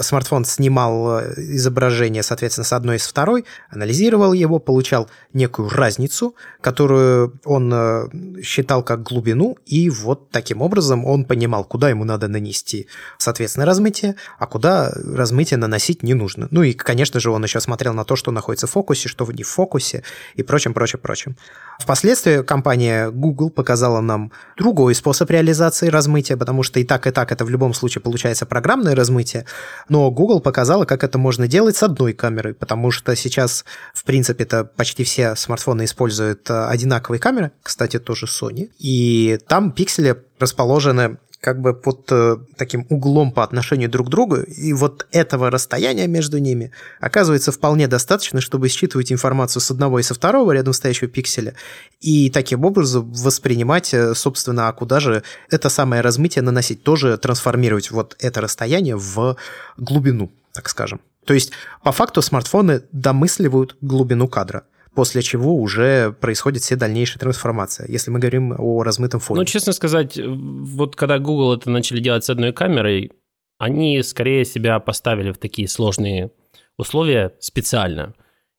[0.00, 6.34] Смартфон снимал э, изображение, соответственно, с одной и с второй, анализировал его, получал некую разницу,
[6.60, 12.28] которую он э, считал как глубину, и вот таким образом он понимал, куда ему надо
[12.28, 12.86] нанести,
[13.18, 16.48] соответственно, размытие, а куда размытие наносить не нужно.
[16.50, 19.42] Ну и, конечно же, он еще смотрел на то, что находится в фокусе, что не
[19.42, 20.02] в фокусе
[20.34, 21.36] и прочим, прочим, прочим.
[21.78, 27.30] Впоследствии компания Google показала нам другой способ реализации размытия, потому что и так, и так
[27.30, 29.46] это в любом случае получается программное размытие,
[29.88, 33.64] но Google показала, как это можно делать с одной камерой, потому что сейчас,
[33.94, 39.72] в принципе, это почти все смартфоны используют э, одинаковые камеры, кстати, тоже Sony, и там
[39.72, 45.06] пиксели расположены как бы под э, таким углом по отношению друг к другу, и вот
[45.12, 50.52] этого расстояния между ними оказывается вполне достаточно, чтобы считывать информацию с одного и со второго
[50.52, 51.54] рядом стоящего пикселя,
[52.00, 57.90] и таким образом воспринимать, э, собственно, а куда же это самое размытие наносить, тоже трансформировать
[57.90, 59.36] вот это расстояние в
[59.76, 61.00] глубину, так скажем.
[61.24, 61.52] То есть,
[61.84, 68.18] по факту, смартфоны домысливают глубину кадра– после чего уже происходит все дальнейшие трансформации, если мы
[68.18, 69.40] говорим о размытом фоне.
[69.40, 73.12] Ну, честно сказать, вот когда Google это начали делать с одной камерой,
[73.58, 76.30] они скорее себя поставили в такие сложные
[76.76, 78.14] условия специально.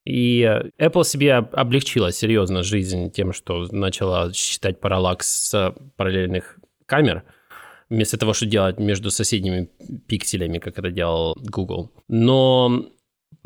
[0.05, 0.41] И
[0.79, 7.23] Apple себе облегчила серьезно жизнь тем, что начала считать параллакс с параллельных камер,
[7.89, 9.69] вместо того, что делать между соседними
[10.07, 11.91] пикселями, как это делал Google.
[12.07, 12.85] Но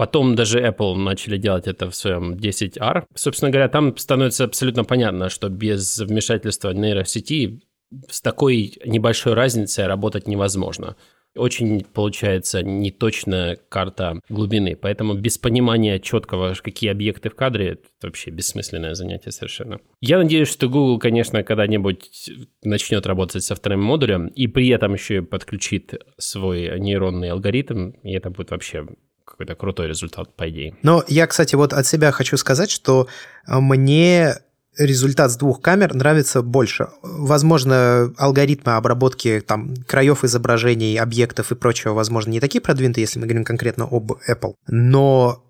[0.03, 3.05] Потом даже Apple начали делать это в своем 10R.
[3.15, 7.61] Собственно говоря, там становится абсолютно понятно, что без вмешательства нейросети
[8.09, 10.97] с такой небольшой разницей работать невозможно.
[11.37, 18.29] Очень получается неточная карта глубины, поэтому без понимания четкого, какие объекты в кадре, это вообще
[18.29, 19.79] бессмысленное занятие совершенно.
[20.01, 22.29] Я надеюсь, что Google, конечно, когда-нибудь
[22.61, 28.11] начнет работать со вторым модулем и при этом еще и подключит свой нейронный алгоритм, и
[28.11, 28.85] это будет вообще
[29.25, 30.75] какой-то крутой результат, по идее.
[30.83, 33.07] Но я, кстати, вот от себя хочу сказать, что
[33.47, 34.35] э, мне
[34.77, 36.89] результат с двух камер нравится больше.
[37.01, 43.25] Возможно, алгоритмы обработки там, краев изображений, объектов и прочего, возможно, не такие продвинутые, если мы
[43.25, 44.55] говорим конкретно об Apple.
[44.67, 45.43] Но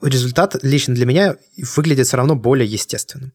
[0.00, 1.36] результат лично для меня
[1.76, 3.32] выглядит все равно более естественным.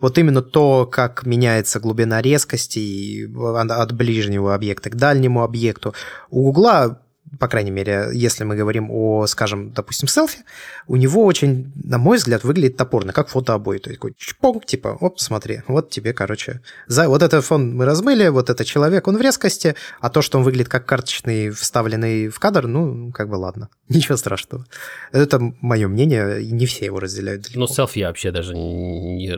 [0.00, 5.92] Вот именно то, как меняется глубина резкости от ближнего объекта к дальнему объекту.
[6.30, 7.02] У Гугла
[7.38, 10.38] по крайней мере, если мы говорим о, скажем, допустим, селфи,
[10.86, 13.78] у него очень, на мой взгляд, выглядит топорно, как фотообои.
[13.78, 17.84] То есть такой чпонг, типа, оп, смотри, вот тебе, короче, за вот этот фон мы
[17.84, 22.28] размыли, вот этот человек, он в резкости, а то, что он выглядит как карточный, вставленный
[22.28, 24.66] в кадр, ну, как бы ладно, ничего страшного.
[25.12, 27.42] Это мое мнение, не все его разделяют.
[27.42, 27.60] Далеко.
[27.60, 29.32] Ну, селфи я вообще даже не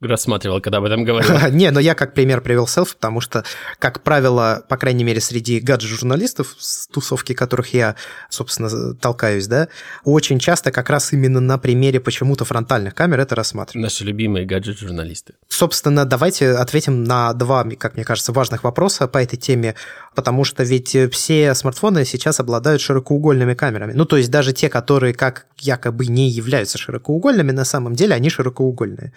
[0.00, 1.34] рассматривал, когда об этом говорил.
[1.50, 3.44] не, но я как пример привел селфи, потому что,
[3.78, 7.96] как правило, по крайней мере, среди гаджет-журналистов с тусовки которых я,
[8.28, 9.68] собственно, толкаюсь, да,
[10.04, 13.84] очень часто как раз именно на примере почему-то фронтальных камер это рассматривают.
[13.84, 15.34] Наши любимые гаджет-журналисты.
[15.48, 19.74] Собственно, давайте ответим на два, как мне кажется, важных вопроса по этой теме,
[20.14, 23.92] потому что ведь все смартфоны сейчас обладают широкоугольными камерами.
[23.92, 28.30] Ну, то есть даже те, которые как якобы не являются широкоугольными, на самом деле они
[28.30, 29.12] широкоугольные.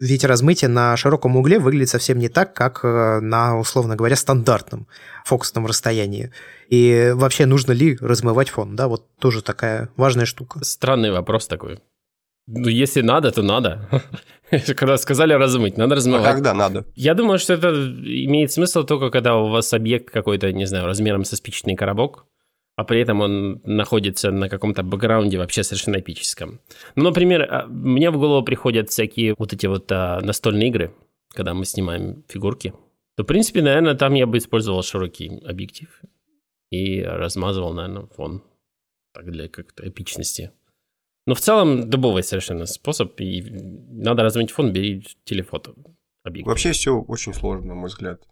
[0.00, 4.86] Ведь размытие на широком угле выглядит совсем не так, как э, на, условно говоря, стандартном
[5.24, 6.30] фокусном расстоянии.
[6.68, 10.62] И вообще нужно ли размывать фон, да, вот тоже такая важная штука.
[10.62, 11.80] Странный вопрос такой.
[12.46, 13.88] Ну, если надо, то надо.
[14.76, 16.26] Когда сказали размыть, надо размывать.
[16.26, 16.84] А когда надо?
[16.94, 21.24] Я думаю, что это имеет смысл только когда у вас объект какой-то, не знаю, размером
[21.24, 22.24] со спичечный коробок,
[22.78, 26.60] а при этом он находится на каком-то бэкграунде вообще совершенно эпическом.
[26.94, 30.94] Ну, например, а, мне в голову приходят всякие вот эти вот а, настольные игры,
[31.34, 32.72] когда мы снимаем фигурки.
[33.16, 35.88] То, в принципе, наверное, там я бы использовал широкий объектив
[36.70, 38.44] и размазывал, наверное, фон.
[39.12, 40.52] Так, для как-то эпичности.
[41.26, 43.42] Но в целом дубовый совершенно способ, и
[43.90, 45.74] надо размыть фон, бери телефото.
[46.22, 46.46] Объект.
[46.46, 48.22] Вообще все очень сложно, на мой взгляд.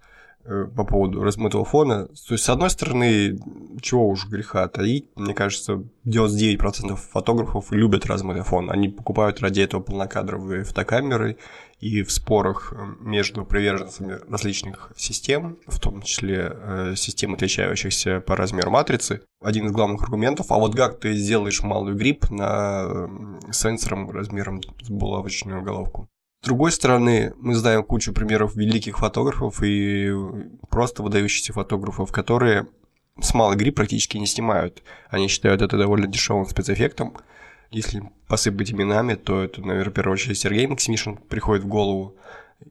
[0.49, 2.07] Э, по поводу размытого фона.
[2.07, 3.37] То есть, с одной стороны,
[3.83, 8.71] чего уж греха таить, мне кажется, 99% фотографов любят размытый фон.
[8.71, 11.37] Они покупают ради этого полнокадровые фотокамеры,
[11.81, 18.37] и в спорах э, между приверженцами различных систем, в том числе э, систем, отличающихся по
[18.37, 23.11] размеру матрицы, один из главных аргументов, а вот как ты сделаешь малый грипп на
[23.51, 26.09] сенсором размером с булавочную головку.
[26.47, 30.13] Другой стороны, мы знаем кучу примеров великих фотографов и
[30.71, 32.69] просто выдающихся фотографов, которые
[33.21, 34.85] с малой игры практически не снимают.
[35.11, 37.17] Они считают это довольно дешевым спецэффектом.
[37.73, 42.15] Если посыпать именами, то это, наверное, в первую очередь Сергей Максимишин приходит в голову.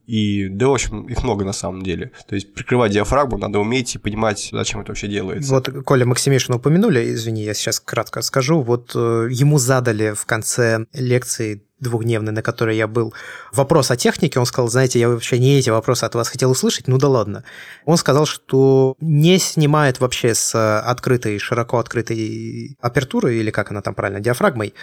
[0.06, 2.12] И, да, в общем, их много на самом деле.
[2.26, 5.52] То есть прикрывать диафрагму надо уметь и понимать, зачем это вообще делается.
[5.52, 8.62] Вот Коля Максимишина упомянули, извини, я сейчас кратко скажу.
[8.62, 13.12] Вот э, ему задали в конце лекции двухдневный, на которой я был,
[13.52, 16.88] вопрос о технике, он сказал, знаете, я вообще не эти вопросы от вас хотел услышать,
[16.88, 17.44] ну да ладно.
[17.84, 23.94] Он сказал, что не снимает вообще с открытой, широко открытой апертуры, или как она там
[23.94, 24.74] правильно, диафрагмой,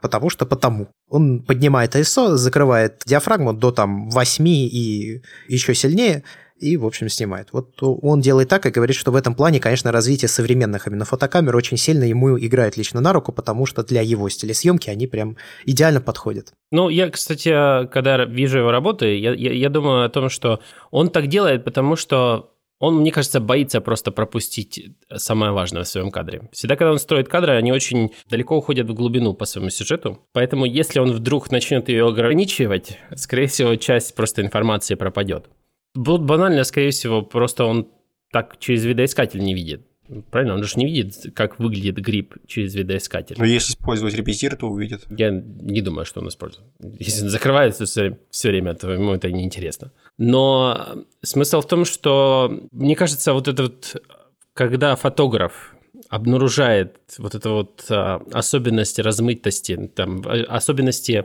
[0.00, 0.88] потому что потому.
[1.08, 6.24] Он поднимает ISO, закрывает диафрагму до там 8 и еще сильнее,
[6.62, 7.48] и, в общем, снимает.
[7.52, 11.54] Вот он делает так и говорит, что в этом плане, конечно, развитие современных именно фотокамер
[11.56, 15.36] очень сильно ему играет лично на руку, потому что для его стиля съемки они прям
[15.64, 16.52] идеально подходят.
[16.70, 21.10] Ну, я, кстати, когда вижу его работы, я, я, я думаю о том, что он
[21.10, 26.48] так делает, потому что он, мне кажется, боится просто пропустить самое важное в своем кадре.
[26.50, 30.18] Всегда, когда он строит кадры, они очень далеко уходят в глубину по своему сюжету.
[30.32, 35.46] Поэтому, если он вдруг начнет ее ограничивать, скорее всего, часть просто информации пропадет.
[35.94, 37.88] Будет банально, скорее всего, просто он
[38.30, 39.86] так через видоискатель не видит.
[40.30, 43.36] Правильно, он же не видит, как выглядит гриб через видоискатель.
[43.38, 45.06] Но если использовать репетир, то увидит.
[45.10, 46.66] Я не думаю, что он использует.
[46.98, 49.92] Если он закрывается все, все время, то ему это неинтересно.
[50.18, 53.96] Но смысл в том, что, мне кажется, вот это вот,
[54.54, 55.74] когда фотограф
[56.08, 61.24] обнаружает вот это вот а, особенности размытости, там, а, особенности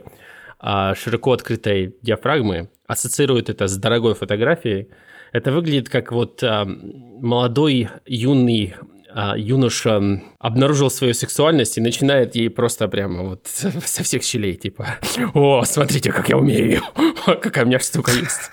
[0.58, 4.88] а, широко открытой диафрагмы, ассоциирует это с дорогой фотографией,
[5.32, 8.74] это выглядит как вот а, молодой юный
[9.10, 14.98] а, юноша обнаружил свою сексуальность и начинает ей просто прямо вот со всех щелей, типа,
[15.34, 16.82] о, смотрите, как я умею,
[17.26, 18.50] какая у меня штука есть.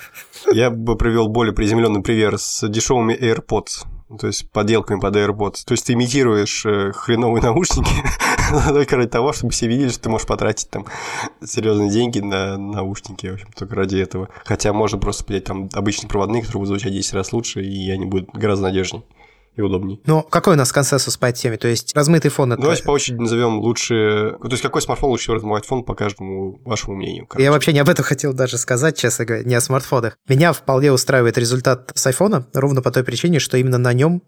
[0.51, 3.85] Я бы привел более приземленный пример с дешевыми AirPods,
[4.19, 5.65] то есть поделками под AirPods.
[5.65, 7.91] То есть ты имитируешь э, хреновые наушники
[8.67, 10.85] только ради того, чтобы все видели, что ты можешь потратить там
[11.43, 14.29] серьезные деньги на наушники, в общем, только ради этого.
[14.45, 18.05] Хотя можно просто взять там обычные проводные, которые будут звучать 10 раз лучше, и они
[18.05, 19.03] будут гораздо надежнее
[19.55, 20.01] и удобней.
[20.05, 21.57] Ну, какой у нас консенсус по этой теме?
[21.57, 22.59] То есть размытый фон это...
[22.59, 24.37] Ну, давайте по очереди назовем лучше...
[24.41, 27.27] То есть какой смартфон лучше всего размывать фон по каждому вашему мнению?
[27.27, 27.43] Короче.
[27.43, 30.17] Я вообще не об этом хотел даже сказать, честно говоря, не о смартфонах.
[30.27, 34.21] Меня вполне устраивает результат с айфона, ровно по той причине, что именно на нем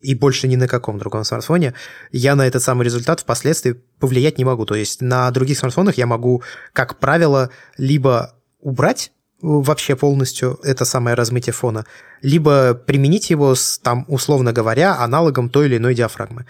[0.00, 1.72] и больше ни на каком другом смартфоне,
[2.12, 4.66] я на этот самый результат впоследствии повлиять не могу.
[4.66, 6.42] То есть на других смартфонах я могу,
[6.74, 9.12] как правило, либо убрать
[9.44, 11.84] вообще полностью это самое размытие фона,
[12.22, 16.46] либо применить его, с, там, условно говоря, аналогом той или иной диафрагмы.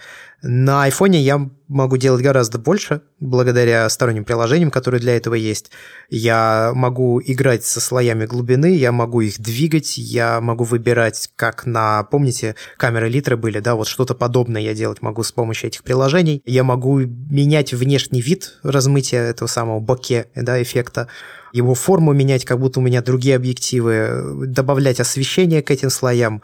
[0.47, 5.71] На айфоне я могу делать гораздо больше, благодаря сторонним приложениям, которые для этого есть.
[6.11, 12.03] Я могу играть со слоями глубины, я могу их двигать, я могу выбирать, как на,
[12.03, 16.43] помните, камеры литра были, да, вот что-то подобное я делать могу с помощью этих приложений.
[16.45, 21.07] Я могу менять внешний вид размытия этого самого боке, да, эффекта
[21.55, 26.41] его форму менять, как будто у меня другие объективы, добавлять освещение к этим слоям,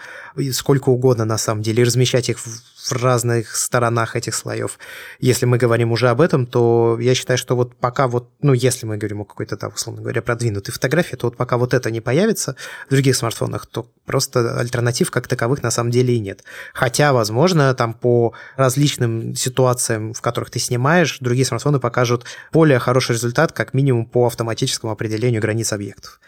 [0.54, 2.48] сколько угодно на самом деле, и размещать их в
[2.90, 4.80] в разных сторонах этих слоев.
[5.20, 8.86] Если мы говорим уже об этом, то я считаю, что вот пока вот, ну, если
[8.86, 12.02] мы говорим о какой-то, там, условно говоря, продвинутой фотографии, то вот пока вот это не
[12.02, 12.56] появится
[12.88, 16.44] в других смартфонах, то просто альтернатив как таковых на самом деле и нет.
[16.74, 23.14] Хотя, возможно, там по различным ситуациям, в которых ты снимаешь, другие смартфоны покажут более хороший
[23.14, 26.20] результат, как минимум по автоматическому определению границ объектов.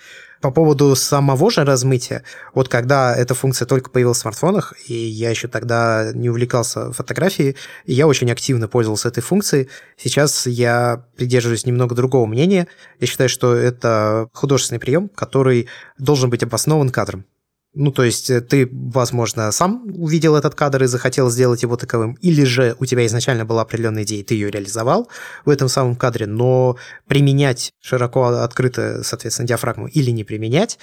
[0.44, 2.22] По поводу самого же размытия,
[2.54, 7.56] вот когда эта функция только появилась в смартфонах, и я еще тогда не увлекался фотографией,
[7.86, 9.70] я очень активно пользовался этой функцией.
[9.96, 12.68] Сейчас я придерживаюсь немного другого мнения.
[13.00, 17.24] Я считаю, что это художественный прием, который должен быть обоснован кадром.
[17.76, 22.14] Ну, то есть э, ты, возможно, сам увидел этот кадр и захотел сделать его таковым,
[22.22, 25.10] или же у тебя изначально была определенная идея, ты ее реализовал
[25.44, 30.78] в этом самом кадре, но применять широко открыто, соответственно, диафрагму или не применять,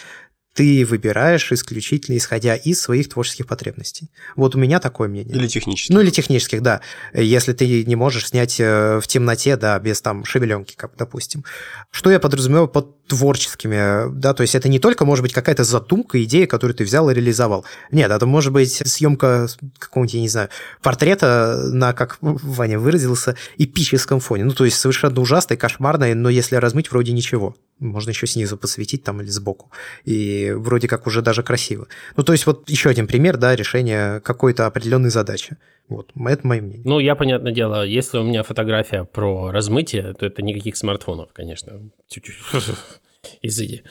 [0.55, 4.11] ты выбираешь исключительно исходя из своих творческих потребностей.
[4.37, 5.35] Вот у меня такое мнение.
[5.35, 5.95] Или технических.
[5.95, 6.81] Ну, или технических, да.
[7.15, 11.45] Если ты не можешь снять э, в темноте, да, без там шевеленки, как допустим.
[11.91, 16.23] Что я подразумеваю под творческими, да, то есть это не только может быть какая-то задумка,
[16.25, 17.65] идея, которую ты взял и реализовал.
[17.91, 19.49] Нет, это может быть съемка
[19.79, 20.49] какого-нибудь, я не знаю,
[20.83, 24.45] портрета на, как Ваня выразился, эпическом фоне.
[24.45, 27.57] Ну, то есть совершенно ужасной, кошмарной, но если размыть, вроде ничего.
[27.81, 29.71] Можно еще снизу посветить там или сбоку.
[30.05, 31.89] И вроде как уже даже красиво.
[32.17, 35.57] Ну, то есть вот еще один пример, да, решения какой-то определенной задачи.
[35.89, 36.83] Вот, это мое мнение.
[36.85, 41.91] Ну, я, понятное дело, если у меня фотография про размытие, то это никаких смартфонов, конечно.
[43.43, 43.83] Изыди.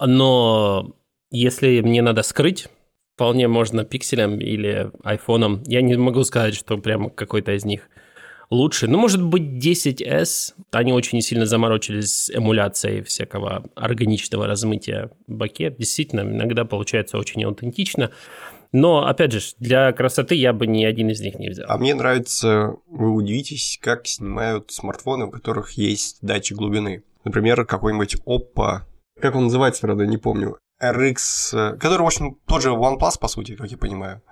[0.00, 0.96] Но
[1.30, 2.68] если мне надо скрыть,
[3.14, 5.62] вполне можно пикселем или айфоном.
[5.66, 7.82] Я не могу сказать, что прям какой-то из них–
[8.50, 8.88] лучше.
[8.88, 10.54] Ну, может быть, 10S.
[10.70, 15.70] Они очень сильно заморочились с эмуляцией всякого органичного размытия в.
[15.78, 18.10] Действительно, иногда получается очень аутентично.
[18.70, 21.66] Но, опять же, для красоты я бы ни один из них не взял.
[21.70, 27.02] А мне нравится, вы удивитесь, как снимают смартфоны, у которых есть датчик глубины.
[27.24, 28.80] Например, какой-нибудь Oppo,
[29.20, 33.56] как он называется, правда, не помню, RX, который, в общем, тот же OnePlus, по сути,
[33.56, 34.22] как я понимаю.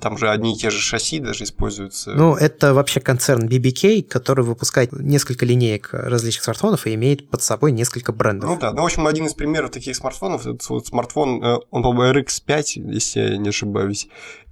[0.00, 2.10] Там же одни и те же шасси даже используются.
[2.10, 7.72] Ну, это вообще концерн BBK, который выпускает несколько линеек различных смартфонов и имеет под собой
[7.72, 8.50] несколько брендов.
[8.50, 11.82] Ну да, ну, в общем, один из примеров таких смартфонов, это вот смартфон, э, он,
[11.82, 14.08] по-моему, RX5, если я не ошибаюсь,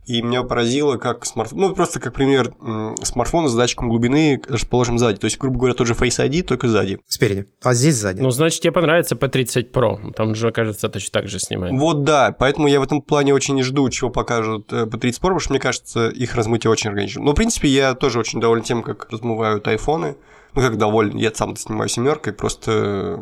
[0.07, 2.55] и меня поразило, как смартфон, ну, просто как пример
[3.03, 5.19] смартфона с датчиком глубины расположим сзади.
[5.19, 7.01] То есть, грубо говоря, тот же Face ID, только сзади.
[7.07, 7.47] Спереди.
[7.63, 8.21] А здесь сзади.
[8.21, 10.13] Ну, значит, тебе понравится P30 Pro.
[10.13, 11.75] Там же, кажется, точно так же снимает.
[11.75, 15.21] Вот да, поэтому я в этом плане очень не жду, чего покажут P30 э, Pro,
[15.21, 17.23] потому что, мне кажется, их размытие очень органично.
[17.23, 20.17] Но, в принципе, я тоже очень доволен тем, как размывают айфоны
[20.57, 23.21] ну как доволен, я сам снимаю семеркой, просто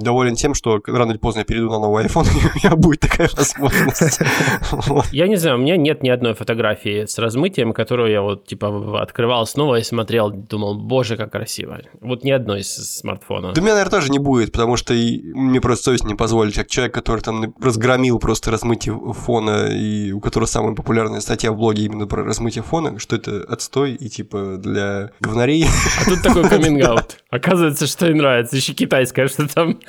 [0.00, 3.00] доволен тем, что рано или поздно я перейду на новый iPhone, и у меня будет
[3.00, 4.20] такая возможность.
[5.12, 9.00] Я не знаю, у меня нет ни одной фотографии с размытием, которую я вот типа
[9.02, 11.80] открывал снова и смотрел, думал, боже, как красиво.
[12.00, 13.52] Вот ни одной из смартфона.
[13.52, 16.68] Да у меня, наверное, тоже не будет, потому что мне просто совесть не позволит, как
[16.68, 21.84] человек, который там разгромил просто размытие фона, и у которого самая популярная статья в блоге
[21.84, 25.66] именно про размытие фона, что это отстой и типа для говнарей.
[26.00, 27.16] А тут такой комментарий Hangout.
[27.30, 28.56] Оказывается, что и нравится.
[28.56, 29.80] Еще китайское что там.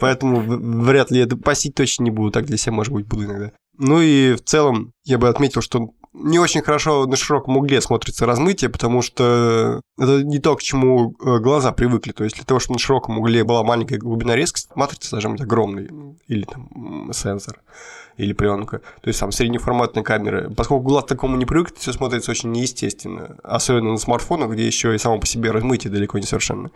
[0.00, 2.30] Поэтому вряд ли я посить точно не буду.
[2.30, 3.52] Так для себя, может быть, буду иногда.
[3.78, 8.26] Ну и в целом я бы отметил, что не очень хорошо на широком угле смотрится
[8.26, 12.12] размытие, потому что это не то, к чему э, глаза привыкли.
[12.12, 15.40] То есть для того, чтобы на широком угле была маленькая глубина резкости, матрица должна быть
[15.40, 15.88] огромной.
[16.28, 17.60] Или там сенсор
[18.18, 18.78] или пленка.
[19.00, 20.50] То есть там среднеформатная камера.
[20.50, 23.38] Поскольку глаз к такому не привык, все смотрится очень неестественно.
[23.42, 26.70] Особенно на смартфонах, где еще и само по себе размытие далеко не совершенно.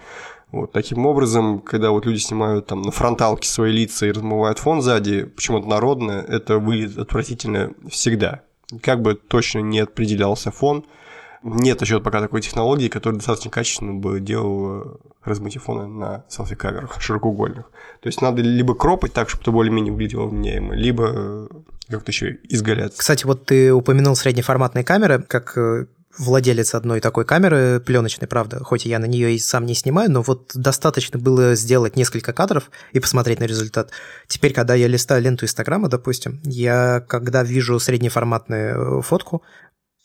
[0.50, 4.80] Вот таким образом, когда вот люди снимают там на фронталке свои лица и размывают фон
[4.80, 8.42] сзади, почему-то народно, это выглядит отвратительно всегда.
[8.82, 10.84] Как бы точно не определялся фон,
[11.42, 17.66] нет еще пока такой технологии, которая достаточно качественно бы делала размытие фона на селфи-камерах широкоугольных.
[18.00, 21.48] То есть надо либо кропать так, чтобы это более-менее выглядело вменяемо, либо э,
[21.88, 22.98] как-то еще изгаляться.
[22.98, 25.86] Кстати, вот ты упомянул среднеформатные камеры, как э,
[26.18, 30.22] владелец одной такой камеры пленочной, правда, хоть я на нее и сам не снимаю, но
[30.22, 33.90] вот достаточно было сделать несколько кадров и посмотреть на результат.
[34.26, 39.42] Теперь, когда я листаю ленту Инстаграма, допустим, я когда вижу среднеформатную фотку,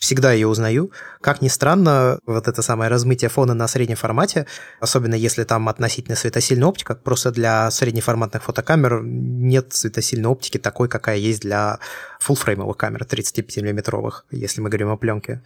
[0.02, 0.92] всегда ее узнаю.
[1.22, 4.48] Как ни странно, вот это самое размытие фона на среднем формате,
[4.80, 11.18] особенно если там относительно светосильная оптика, просто для среднеформатных фотокамер нет светосильной оптики такой, какая
[11.18, 11.80] есть для
[12.20, 15.44] фуллфреймовых камер 35-миллиметровых, если мы говорим о пленке.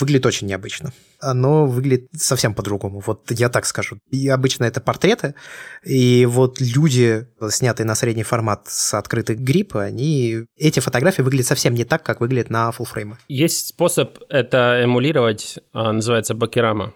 [0.00, 0.92] Выглядит очень необычно.
[1.20, 3.00] Оно выглядит совсем по-другому.
[3.06, 3.98] Вот я так скажу.
[4.10, 5.36] И обычно это портреты,
[5.84, 10.44] и вот люди, снятые на средний формат с открытых грипп, они...
[10.56, 13.18] Эти фотографии выглядят совсем не так, как выглядят на фуллфреймах.
[13.28, 16.92] Есть способ это эмулировать, а, называется бакерама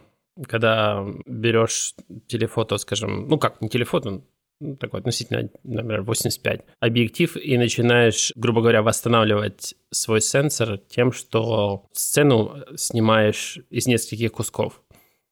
[0.49, 1.95] когда берешь
[2.27, 4.23] телефото, скажем, ну как, не телефото,
[4.61, 11.87] ну, такой относительно, например, 85 объектив и начинаешь, грубо говоря, восстанавливать свой сенсор тем, что
[11.93, 14.81] сцену снимаешь из нескольких кусков.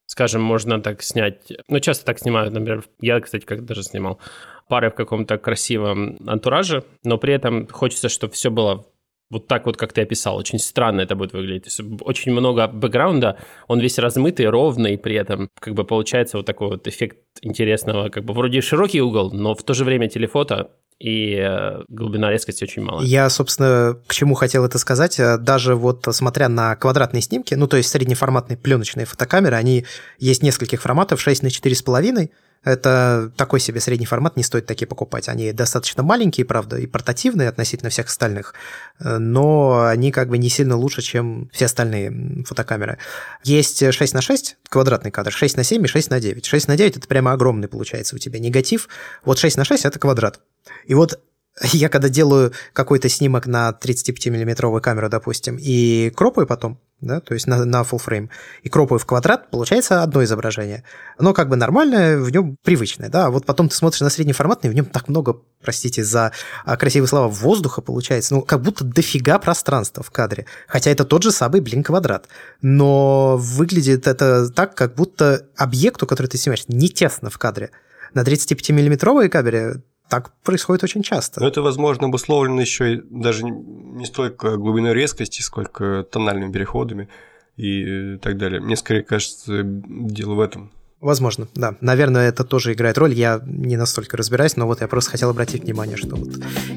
[0.07, 4.19] Скажем, можно так снять, ну, часто так снимают, например, я, кстати, как даже снимал,
[4.67, 8.85] пары в каком-то красивом антураже, но при этом хочется, чтобы все было
[9.29, 11.63] вот так вот, как ты описал, очень странно это будет выглядеть.
[11.63, 16.45] То есть очень много бэкграунда, он весь размытый, ровный, при этом как бы получается вот
[16.45, 20.71] такой вот эффект интересного, как бы вроде широкий угол, но в то же время телефото
[20.99, 23.01] и э, глубина резкости очень мало.
[23.01, 27.67] Я, собственно, к чему хотел это сказать, э, даже вот смотря на квадратные снимки, ну,
[27.67, 29.85] то есть среднеформатные пленочные фотокамеры, они
[30.19, 32.29] есть нескольких форматов, 6 на 4,5,
[32.65, 35.29] Это такой себе средний формат, не стоит такие покупать.
[35.29, 38.53] Они достаточно маленькие, правда, и портативные относительно всех остальных,
[38.99, 42.97] э, но они как бы не сильно лучше, чем все остальные фотокамеры.
[43.43, 46.45] Есть 6 на 6 квадратный кадр, 6 на 7 и 6 на 9.
[46.45, 48.89] 6 на 9 это прямо огромный получается у тебя негатив.
[49.23, 50.41] Вот 6 на 6 это квадрат.
[50.85, 51.19] И вот
[51.61, 57.47] я когда делаю какой-то снимок на 35-миллиметровую камеру, допустим, и кропаю потом, да, то есть
[57.47, 58.29] на, на full frame,
[58.63, 60.83] и кропаю в квадрат, получается одно изображение.
[61.17, 64.69] Оно как бы нормальное, в нем привычное, да, а вот потом ты смотришь на среднеформатный,
[64.69, 66.33] в нем так много, простите за
[66.65, 71.23] а, красивые слова, воздуха получается, ну, как будто дофига пространства в кадре, хотя это тот
[71.23, 72.27] же самый, блин, квадрат,
[72.61, 77.71] но выглядит это так, как будто объекту, который ты снимаешь, не тесно в кадре.
[78.13, 81.41] На 35-миллиметровой камере так происходит очень часто.
[81.41, 87.09] Но это, возможно, обусловлено еще даже не столько глубиной резкости, сколько тональными переходами
[87.57, 88.61] и так далее.
[88.61, 90.71] Мне скорее кажется, дело в этом.
[91.01, 91.75] Возможно, да.
[91.81, 93.13] Наверное, это тоже играет роль.
[93.13, 96.29] Я не настолько разбираюсь, но вот я просто хотел обратить внимание, что вот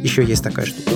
[0.03, 0.91] еще есть такая штука.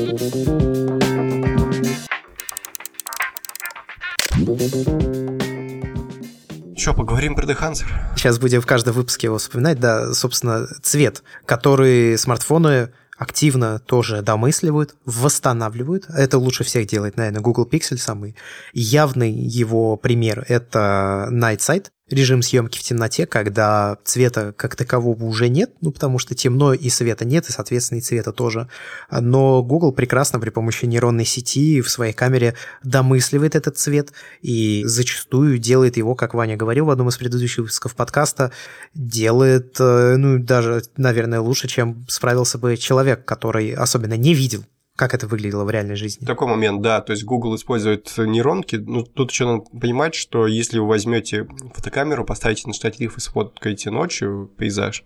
[6.83, 7.87] Что, поговорим про Dehancer?
[8.16, 9.78] Сейчас будем в каждом выпуске его вспоминать.
[9.78, 16.07] Да, собственно, цвет, который смартфоны активно тоже домысливают, восстанавливают.
[16.09, 18.35] Это лучше всех делает, наверное, Google Pixel самый.
[18.72, 25.49] Явный его пример– это Night Sight, режим съемки в темноте, когда цвета как такового уже
[25.49, 28.69] нет, ну, потому что темно и света нет, и, соответственно, и цвета тоже.
[29.11, 35.59] Но Google прекрасно при помощи нейронной сети в своей камере домысливает этот цвет и зачастую
[35.59, 38.53] делает его, как Ваня говорил в одном из предыдущих выпусков подкаста,
[38.95, 44.65] делает, э, ну, даже, наверное, лучше, чем справился бы человек, который особенно не видел
[44.97, 46.26] как это выглядело в реальной жизни.
[46.26, 47.01] Такой момент, да.
[47.01, 48.76] То есть Google использует нейронки.
[48.76, 53.90] Ну, тут еще надо понимать, что если вы возьмете фотокамеру, поставите на штатив и сфоткаете
[53.90, 55.05] ночью пейзаж,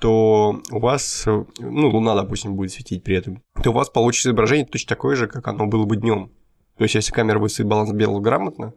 [0.00, 4.66] то у вас, ну, луна, допустим, будет светить при этом, то у вас получится изображение
[4.66, 6.30] точно такое же, как оно было бы днем.
[6.76, 8.74] То есть, если камера выставит баланс белого грамотно,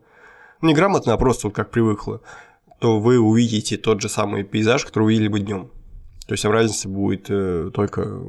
[0.61, 2.21] ну, не грамотно, а просто вот как привыкла,
[2.79, 5.71] то вы увидите тот же самый пейзаж, который увидели бы днем.
[6.27, 8.21] То есть, разница будет э, только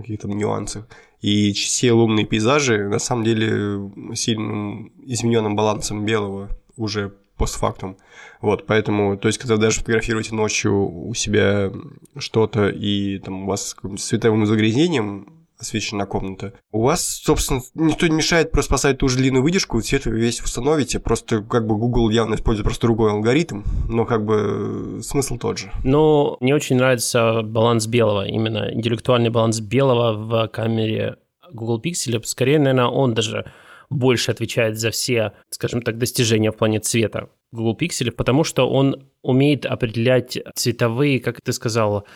[0.00, 0.88] каких-то нюансах.
[1.20, 7.96] И все лунные пейзажи, на самом деле, сильным измененным балансом белого уже постфактум.
[8.40, 11.72] Вот, поэтому, то есть, когда вы даже фотографируете ночью у себя
[12.16, 16.52] что-то, и там у вас с световым загрязнением освещена комната.
[16.72, 20.98] У вас, собственно, никто не мешает просто поставить ту же длинную выдержку, цвет весь установите,
[21.00, 25.72] просто как бы Google явно использует просто другой алгоритм, но как бы смысл тот же.
[25.84, 31.16] Ну, мне очень нравится баланс белого, именно интеллектуальный баланс белого в камере
[31.52, 32.22] Google Pixel.
[32.24, 33.50] Скорее, наверное, он даже
[33.90, 39.08] больше отвечает за все, скажем так, достижения в плане цвета Google Pixel, потому что он
[39.22, 42.06] умеет определять цветовые, как ты сказал,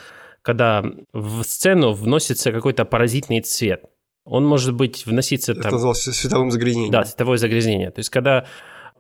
[0.43, 3.85] когда в сцену вносится какой-то паразитный цвет.
[4.25, 5.63] Он может быть вноситься там...
[5.63, 6.93] Это называется световым загрязнением.
[6.93, 7.91] Да, световое загрязнение.
[7.91, 8.47] То есть когда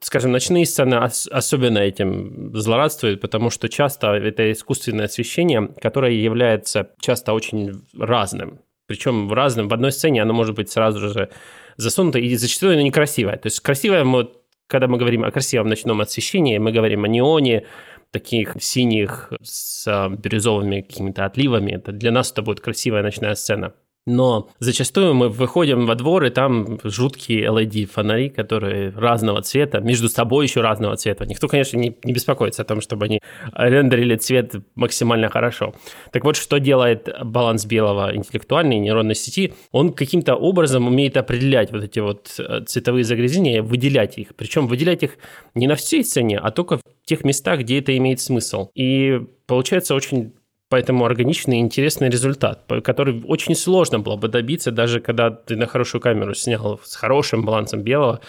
[0.04, 7.32] скажем, ночные сцены особенно этим злорадствуют, потому что часто это искусственное освещение, которое является часто
[7.32, 8.60] очень разным.
[8.86, 11.30] Причем в разном, в одной сцене оно может быть сразу же
[11.76, 13.36] засунуто, и зачастую оно некрасивое.
[13.36, 14.30] То есть красивое, мы,
[14.66, 17.64] когда мы говорим о красивом ночном освещении, мы говорим о неоне,
[18.12, 21.72] таких синих с а, бирюзовыми какими-то отливами.
[21.72, 23.74] Это для нас это будет красивая ночная сцена.
[24.06, 30.46] Но зачастую мы выходим во двор, и там жуткие LED-фонари, которые разного цвета, между собой
[30.46, 31.24] еще разного цвета.
[31.24, 33.20] Никто, конечно, не, не беспокоится о том, чтобы они
[33.54, 35.74] рендерили цвет максимально хорошо.
[36.10, 39.54] Так вот, что делает баланс белого интеллектуальной нейронной сети?
[39.70, 44.34] Он каким-то образом умеет определять вот эти вот э, цветовые загрязнения, выделять их.
[44.34, 45.18] Причем выделять их
[45.54, 48.68] не на всей сцене, а только в тех местах, где это имеет смысл.
[48.74, 50.32] И получается очень
[50.72, 55.66] Поэтому органичный и интересный результат, который очень сложно было бы добиться, даже когда ты на
[55.66, 58.20] хорошую камеру снял с хорошим балансом белого,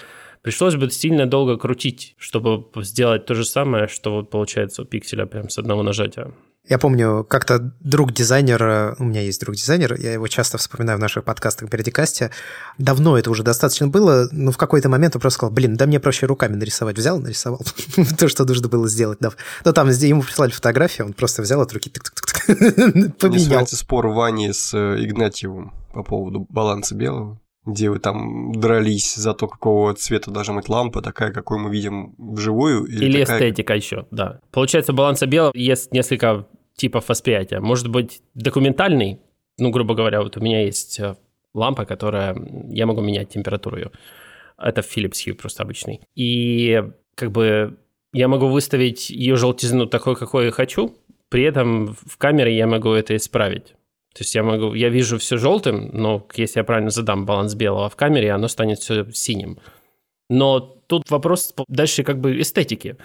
[0.41, 5.25] пришлось бы сильно долго крутить, чтобы сделать то же самое, что вот получается у пикселя
[5.25, 6.33] прям с одного нажатия.
[6.67, 11.01] Я помню, как-то друг дизайнер, у меня есть друг дизайнер, я его часто вспоминаю в
[11.01, 12.31] наших подкастах Передикасте.
[12.77, 15.99] Давно это уже достаточно было, но в какой-то момент он просто сказал, блин, да мне
[15.99, 16.97] проще руками нарисовать.
[16.97, 17.61] Взял, нарисовал
[18.17, 19.17] то, что нужно было сделать.
[19.19, 19.31] Да.
[19.65, 21.91] Но там ему прислали фотографию, он просто взял от руки,
[23.19, 23.67] поменял.
[23.67, 29.47] спор Вани с э, Игнатьевым по поводу баланса белого где вы там дрались за то,
[29.47, 32.85] какого цвета должна быть лампа, такая, какую мы видим вживую.
[32.85, 33.37] Или, или такая...
[33.37, 34.39] эстетика еще, да.
[34.51, 37.59] Получается, баланса белого есть несколько типов восприятия.
[37.59, 39.19] Может быть, документальный,
[39.57, 41.15] ну, грубо говоря, вот у меня есть э,
[41.53, 42.35] лампа, которая,
[42.69, 43.91] я могу менять температуру ее.
[44.57, 46.01] Это Philips Hue просто обычный.
[46.15, 46.83] И
[47.15, 47.77] как бы
[48.11, 50.95] я могу выставить ее желтизну такой, какой я хочу,
[51.29, 53.75] при этом в камере я могу это исправить.
[54.13, 57.89] То есть я могу, я вижу все желтым, но если я правильно задам баланс белого
[57.89, 59.57] в камере, оно станет все синим.
[60.29, 62.97] Но тут вопрос дальше как бы эстетики.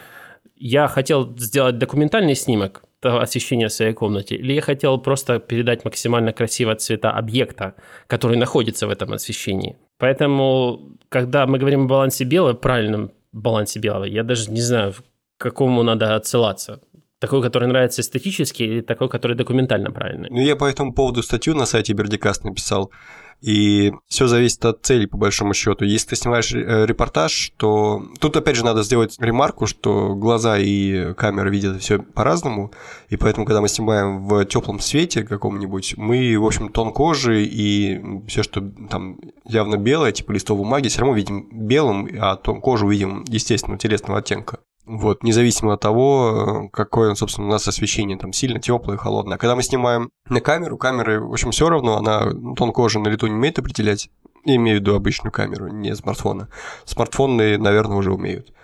[0.54, 6.32] Я хотел сделать документальный снимок освещения в своей комнате, или я хотел просто передать максимально
[6.32, 7.74] красиво цвета объекта,
[8.06, 9.76] который находится в этом освещении.
[9.98, 15.40] Поэтому, когда мы говорим о балансе белого, правильном балансе белого, я даже не знаю, к
[15.40, 16.80] какому надо отсылаться.
[17.20, 20.28] Такой, который нравится эстетически, или такой, который документально правильный?
[20.30, 22.92] Ну, я по этому поводу статью на сайте Бердикаст написал.
[23.40, 25.84] И все зависит от цели, по большому счету.
[25.84, 31.14] Если ты снимаешь э, репортаж, то тут опять же надо сделать ремарку, что глаза и
[31.14, 32.72] камера видят все по-разному.
[33.10, 38.00] И поэтому, когда мы снимаем в теплом свете каком-нибудь, мы, в общем, тон кожи и
[38.26, 38.60] все, что
[38.90, 43.78] там явно белое, типа листов бумаги, все равно видим белым, а тон кожи увидим естественного
[43.78, 44.58] телесного оттенка.
[44.88, 49.34] Вот, независимо от того, какое, собственно, у нас освещение, там, сильно теплое, холодное.
[49.34, 53.08] А когда мы снимаем на камеру, камеры, в общем, все равно, она тон кожи на
[53.08, 54.08] лету не умеет определять.
[54.46, 56.48] Я имею в виду обычную камеру, не смартфона.
[56.86, 58.54] Смартфоны, наверное, уже умеют.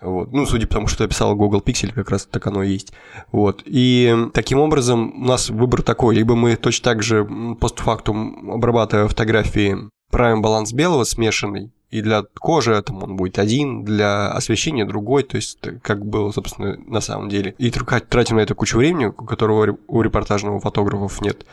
[0.00, 0.32] Вот.
[0.32, 2.94] Ну, судя по тому, что писал Google Pixel, как раз так оно и есть.
[3.30, 3.62] Вот.
[3.66, 6.14] И таким образом у нас выбор такой.
[6.14, 7.28] Либо мы точно так же
[7.60, 9.76] постфактум обрабатывая фотографии
[10.10, 15.36] правим баланс белого смешанный, и для кожи там он будет один, для освещения другой, то
[15.36, 17.54] есть как было, собственно, на самом деле.
[17.58, 21.46] И тратим на это кучу времени, которого у репортажного фотографов нет.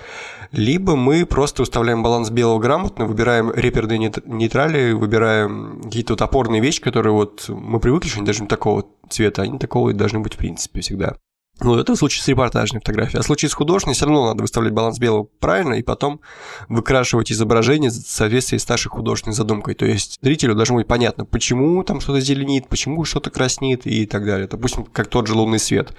[0.51, 6.81] Либо мы просто уставляем баланс белого грамотно, выбираем реперные нейтрали, выбираем какие-то вот опорные вещи,
[6.81, 10.33] которые вот мы привыкли, что они должны быть такого цвета, они такого и должны быть
[10.33, 11.15] в принципе всегда.
[11.61, 13.19] Ну, это в случае с репортажной фотографией.
[13.19, 16.19] А в случае с художественной все равно надо выставлять баланс белого правильно и потом
[16.67, 19.75] выкрашивать изображение в соответствии с нашей художественной задумкой.
[19.75, 24.25] То есть зрителю должно быть понятно, почему там что-то зеленит, почему что-то краснит и так
[24.25, 24.47] далее.
[24.47, 25.93] Допустим, как тот же лунный свет.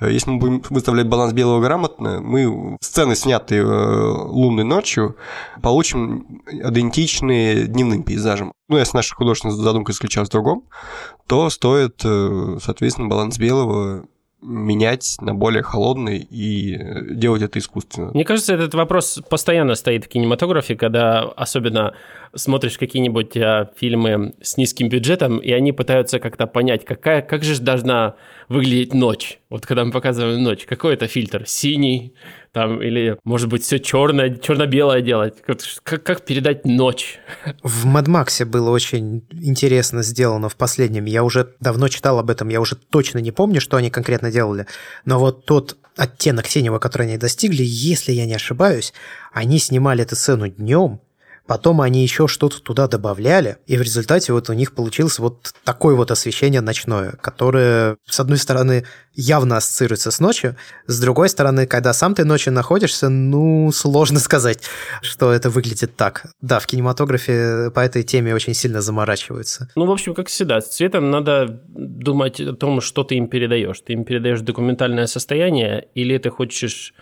[0.00, 5.16] Э, если мы будем выставлять баланс белого грамотно, мы сцены, снятые э, лунной ночью,
[5.62, 8.52] получим идентичные дневным пейзажам.
[8.68, 10.64] Ну, если наша художественная задумка заключалась в другом,
[11.28, 14.06] то стоит, э, соответственно, баланс белого
[14.46, 16.78] менять на более холодный и
[17.14, 18.12] делать это искусственно.
[18.14, 21.94] Мне кажется, этот вопрос постоянно стоит в кинематографе, когда особенно
[22.36, 27.60] смотришь какие-нибудь а, фильмы с низким бюджетом, и они пытаются как-то понять, какая, как же
[27.60, 28.16] должна
[28.48, 29.40] выглядеть ночь.
[29.50, 31.44] Вот когда мы показываем ночь, какой это фильтр?
[31.46, 32.14] Синий,
[32.52, 35.34] там, или, может быть, все черное, черно-белое делать.
[35.42, 37.18] Как, как передать ночь?
[37.62, 41.04] В Max было очень интересно сделано в последнем.
[41.04, 44.66] Я уже давно читал об этом, я уже точно не помню, что они конкретно делали.
[45.04, 48.92] Но вот тот оттенок синего, который они достигли, если я не ошибаюсь,
[49.32, 51.00] они снимали эту сцену днем,
[51.46, 55.94] Потом они еще что-то туда добавляли, и в результате вот у них получилось вот такое
[55.94, 58.84] вот освещение ночное, которое, с одной стороны,
[59.14, 64.62] явно ассоциируется с ночью, с другой стороны, когда сам ты ночью находишься, ну, сложно сказать,
[65.02, 66.26] что это выглядит так.
[66.40, 69.70] Да, в кинематографе по этой теме очень сильно заморачиваются.
[69.76, 73.80] Ну, в общем, как всегда, с цветом надо думать о том, что ты им передаешь.
[73.80, 76.92] Ты им передаешь документальное состояние, или ты хочешь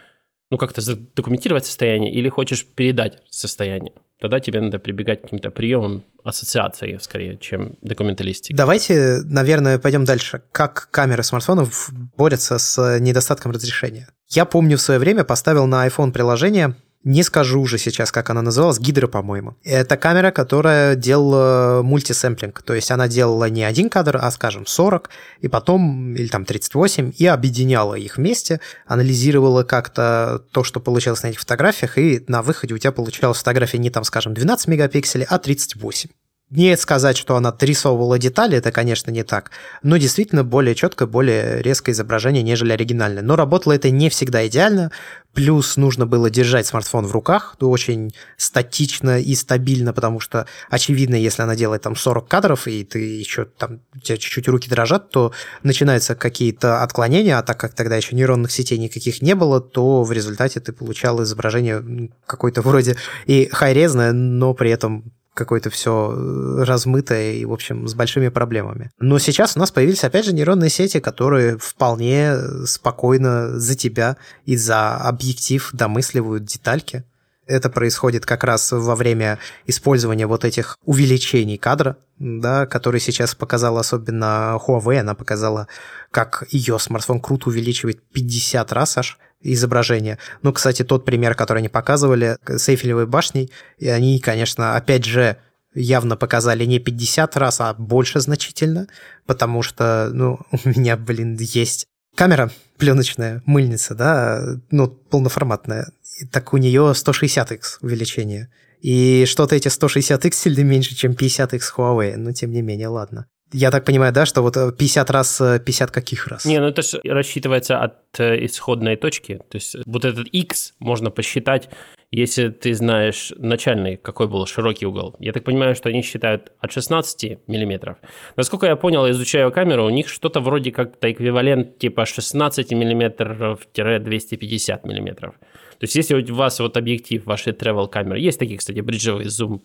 [0.50, 6.04] ну, как-то задокументировать состояние, или хочешь передать состояние тогда тебе надо прибегать к каким-то приемам
[6.24, 8.54] ассоциации, скорее, чем документалистики.
[8.54, 10.42] Давайте, наверное, пойдем дальше.
[10.52, 14.08] Как камеры смартфонов борются с недостатком разрешения?
[14.28, 18.42] Я помню, в свое время поставил на iPhone приложение не скажу уже сейчас, как она
[18.42, 19.56] называлась, Гидро, по-моему.
[19.62, 25.10] Это камера, которая делала мультисэмплинг, то есть она делала не один кадр, а, скажем, 40,
[25.40, 31.28] и потом, или там 38, и объединяла их вместе, анализировала как-то то, что получалось на
[31.28, 35.38] этих фотографиях, и на выходе у тебя получалась фотография не там, скажем, 12 мегапикселей, а
[35.38, 36.10] 38.
[36.54, 39.50] Не сказать, что она дорисовывала детали, это, конечно, не так,
[39.82, 43.24] но действительно более четкое, более резкое изображение, нежели оригинальное.
[43.24, 44.92] Но работало это не всегда идеально,
[45.32, 51.42] плюс нужно было держать смартфон в руках, очень статично и стабильно, потому что, очевидно, если
[51.42, 55.32] она делает там 40 кадров, и ты еще там, у тебя чуть-чуть руки дрожат, то
[55.64, 60.12] начинаются какие-то отклонения, а так как тогда еще нейронных сетей никаких не было, то в
[60.12, 62.94] результате ты получал изображение какой-то вроде
[63.26, 68.90] и хайрезное, но при этом какое-то все э, размытое и, в общем, с большими проблемами.
[68.98, 74.16] Но сейчас у нас появились, опять же, нейронные сети, которые вполне спокойно за тебя
[74.46, 77.04] и за объектив домысливают детальки.
[77.46, 83.80] Это происходит как раз во время использования вот этих увеличений кадра, да, которые сейчас показала
[83.80, 85.00] особенно Huawei.
[85.00, 85.68] Она показала,
[86.10, 89.18] как ее смартфон круто увеличивает 50 раз аж
[89.52, 90.18] изображение.
[90.42, 95.36] Ну, кстати, тот пример, который они показывали с Эйфелевой башней, и они, конечно, опять же,
[95.74, 98.86] явно показали не 50 раз, а больше значительно,
[99.26, 104.40] потому что, ну, у меня, блин, есть Камера пленочная, мыльница, да,
[104.70, 105.90] ну, полноформатная,
[106.30, 108.50] так у нее 160x увеличение.
[108.80, 113.26] И что-то эти 160x сильно меньше, чем 50x Huawei, но тем не менее, ладно.
[113.56, 116.44] Я так понимаю, да, что вот 50 раз, 50 каких раз?
[116.44, 119.42] Не, ну это же рассчитывается от э, исходной точки.
[119.48, 121.70] То есть вот этот x можно посчитать,
[122.10, 125.14] если ты знаешь начальный, какой был широкий угол.
[125.20, 127.98] Я так понимаю, что они считают от 16 миллиметров.
[128.34, 135.36] Насколько я понял, изучая камеру, у них что-то вроде как-то эквивалент типа 16 миллиметров-250 миллиметров.
[135.78, 139.62] То есть если у вас вот объектив вашей travel камеры, есть такие, кстати, бриджевые зум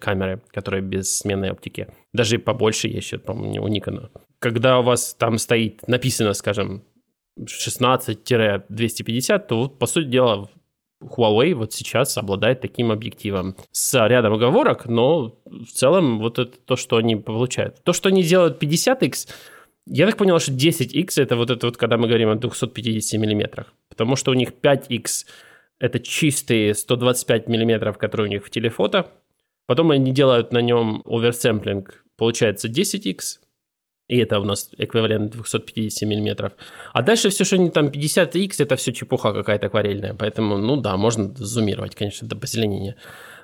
[0.00, 1.88] камеры, которые без сменной оптики.
[2.12, 4.10] Даже побольше есть по-моему, у Никона.
[4.38, 6.82] Когда у вас там стоит, написано, скажем,
[7.38, 10.50] 16-250, то, по сути дела,
[11.02, 16.76] Huawei вот сейчас обладает таким объективом с рядом оговорок, но в целом вот это то,
[16.76, 17.82] что они получают.
[17.84, 19.28] То, что они делают 50x,
[19.86, 23.74] я так понял, что 10x это вот это вот, когда мы говорим о 250 миллиметрах,
[23.88, 25.26] потому что у них 5x
[25.78, 29.10] это чистые 125 миллиметров, которые у них в телефото,
[29.66, 33.40] Потом они делают на нем оверсэмплинг, получается 10x,
[34.08, 36.52] и это у нас эквивалент 250 миллиметров.
[36.92, 40.14] А дальше все, что они там 50x, это все чепуха какая-то акварельная.
[40.14, 42.94] Поэтому, ну да, можно зумировать, конечно, до позеленения.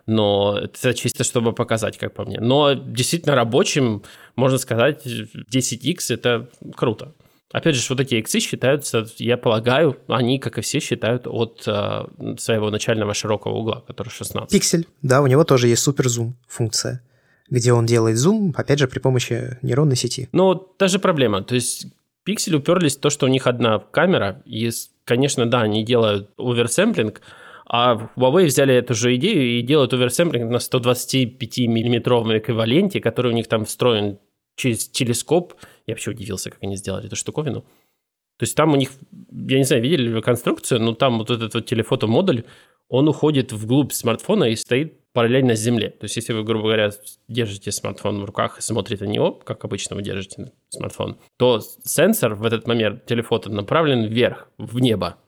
[0.06, 2.38] Но это чисто, чтобы показать, как по мне.
[2.40, 4.02] Но действительно рабочим,
[4.36, 7.12] можно сказать, 10x это круто.
[7.52, 12.06] Опять же, вот эти иксы считаются, я полагаю, они, как и все, считают от э,
[12.38, 14.50] своего начального широкого угла, который 16.
[14.50, 17.02] Пиксель, да, у него тоже есть суперзум функция,
[17.50, 20.30] где он делает зум, опять же, при помощи нейронной сети.
[20.32, 21.42] Ну, та же проблема.
[21.42, 21.88] То есть
[22.24, 24.70] пиксель уперлись в то, что у них одна камера, и,
[25.04, 27.20] конечно, да, они делают оверсэмплинг,
[27.66, 33.46] а Huawei взяли эту же идею и делают оверсэмплинг на 125-миллиметровом эквиваленте, который у них
[33.48, 34.18] там встроен
[34.56, 35.54] через телескоп.
[35.86, 37.62] Я вообще удивился, как они сделали эту штуковину.
[37.62, 38.90] То есть там у них,
[39.30, 42.44] я не знаю, видели ли вы конструкцию, но там вот этот вот телефото-модуль,
[42.88, 45.90] он уходит вглубь смартфона и стоит параллельно с земле.
[45.90, 46.90] То есть если вы, грубо говоря,
[47.28, 52.34] держите смартфон в руках и смотрите на него, как обычно вы держите смартфон, то сенсор
[52.34, 55.18] в этот момент телефото направлен вверх, в небо.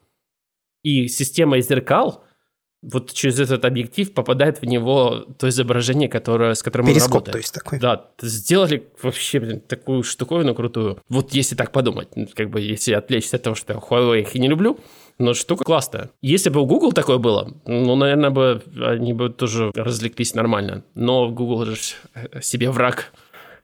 [0.83, 2.25] И система зеркал
[2.93, 7.33] вот через этот объектив попадает в него то изображение, которое, с которым Перископ, он работает.
[7.33, 7.79] то есть такой.
[7.79, 10.99] Да, сделали вообще блин, такую штуковину крутую.
[11.09, 14.35] Вот если так подумать, ну, как бы если отвлечься от того, что я Huawei их
[14.35, 14.79] и не люблю,
[15.19, 16.11] но штука классная.
[16.23, 20.85] Если бы у Google такое было, ну, наверное, бы они бы тоже развлеклись нормально.
[20.95, 21.77] Но Google же
[22.43, 23.13] себе враг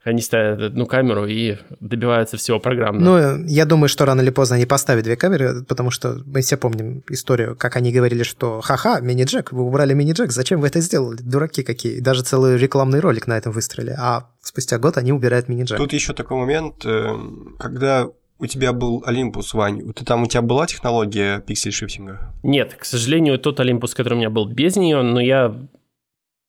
[0.03, 3.37] они ставят одну камеру и добиваются всего программного.
[3.37, 6.57] Ну, я думаю, что рано или поздно они поставят две камеры, потому что мы все
[6.57, 11.19] помним историю, как они говорили, что ха-ха, мини-джек, вы убрали мини-джек, зачем вы это сделали?
[11.21, 12.01] Дураки какие.
[12.01, 13.95] Даже целый рекламный ролик на этом выстроили.
[13.99, 15.77] А спустя год они убирают мини-джек.
[15.77, 17.15] Тут еще такой момент, э,
[17.59, 22.33] когда у тебя был Olympus, Вань, ты там у тебя была технология пиксель-шифтинга?
[22.43, 25.55] Нет, к сожалению, тот Olympus, который у меня был без нее, но я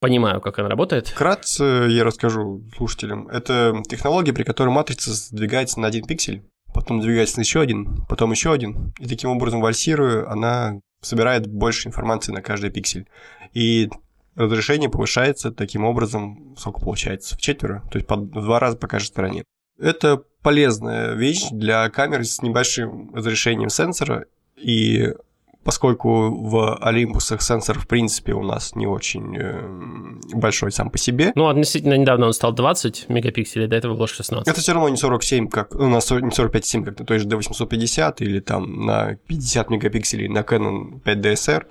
[0.01, 1.07] понимаю, как она работает.
[1.07, 3.29] Вкратце я расскажу слушателям.
[3.29, 6.43] Это технология, при которой матрица сдвигается на один пиксель,
[6.73, 8.93] потом двигается на еще один, потом еще один.
[8.99, 13.07] И таким образом, вальсируя, она собирает больше информации на каждый пиксель.
[13.53, 13.89] И
[14.35, 19.07] разрешение повышается таким образом, сколько получается, в четверо, то есть в два раза по каждой
[19.07, 19.43] стороне.
[19.79, 24.25] Это полезная вещь для камер с небольшим разрешением сенсора,
[24.55, 25.13] и
[25.63, 31.31] поскольку в Олимпусах сенсор, в принципе, у нас не очень э, большой сам по себе.
[31.35, 34.47] Ну, относительно недавно он стал 20 мегапикселей, до этого было 16.
[34.47, 38.15] Это все равно не 47, как у нас не 45,7, как на той же D850
[38.19, 41.65] или там на 50 мегапикселей на Canon 5DSR.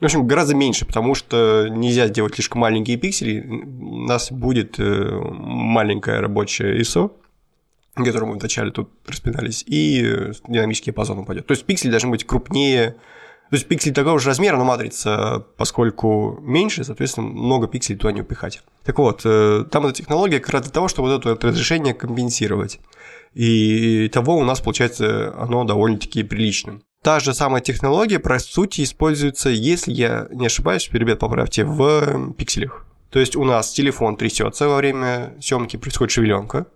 [0.00, 3.40] В общем, гораздо меньше, потому что нельзя сделать слишком маленькие пиксели.
[3.40, 7.12] У нас будет э, маленькая рабочая ISO,
[7.94, 11.46] которую мы вначале тут распинались, и э, динамический диапазон упадет.
[11.46, 12.94] То есть пиксели должны быть крупнее
[13.50, 18.20] то есть пиксель такого же размера, но матрица, поскольку меньше, соответственно, много пикселей туда не
[18.20, 18.62] упихать.
[18.84, 22.78] Так вот, э, там эта технология как раз для того, чтобы вот это разрешение компенсировать.
[23.32, 26.82] И того у нас, получается, оно довольно-таки приличным.
[27.02, 32.84] Та же самая технология, по сути, используется, если я не ошибаюсь, ребят, поправьте, в пикселях.
[33.10, 36.66] То есть у нас телефон трясется во время съемки, происходит шевеленка,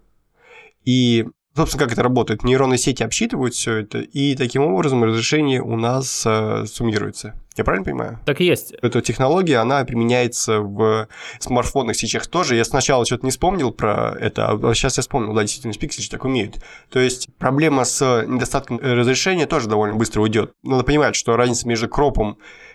[0.85, 2.45] и Собственно, как это работает?
[2.45, 7.35] Нейронные сети обсчитывают все это, и таким образом разрешение у нас э, суммируется.
[7.57, 8.19] Я правильно понимаю?
[8.25, 8.73] Так и есть.
[8.81, 11.07] Эта технология, она применяется в
[11.39, 12.57] смартфонах сейчас тоже.
[12.57, 16.25] Я сначала что-то не вспомнил про это, а сейчас я вспомнил, да, действительно, Pixel так
[16.25, 16.57] умеют.
[16.89, 20.53] То есть проблема с недостатком разрешения тоже довольно быстро уйдет.
[20.63, 22.72] Надо понимать, что разница между кропом И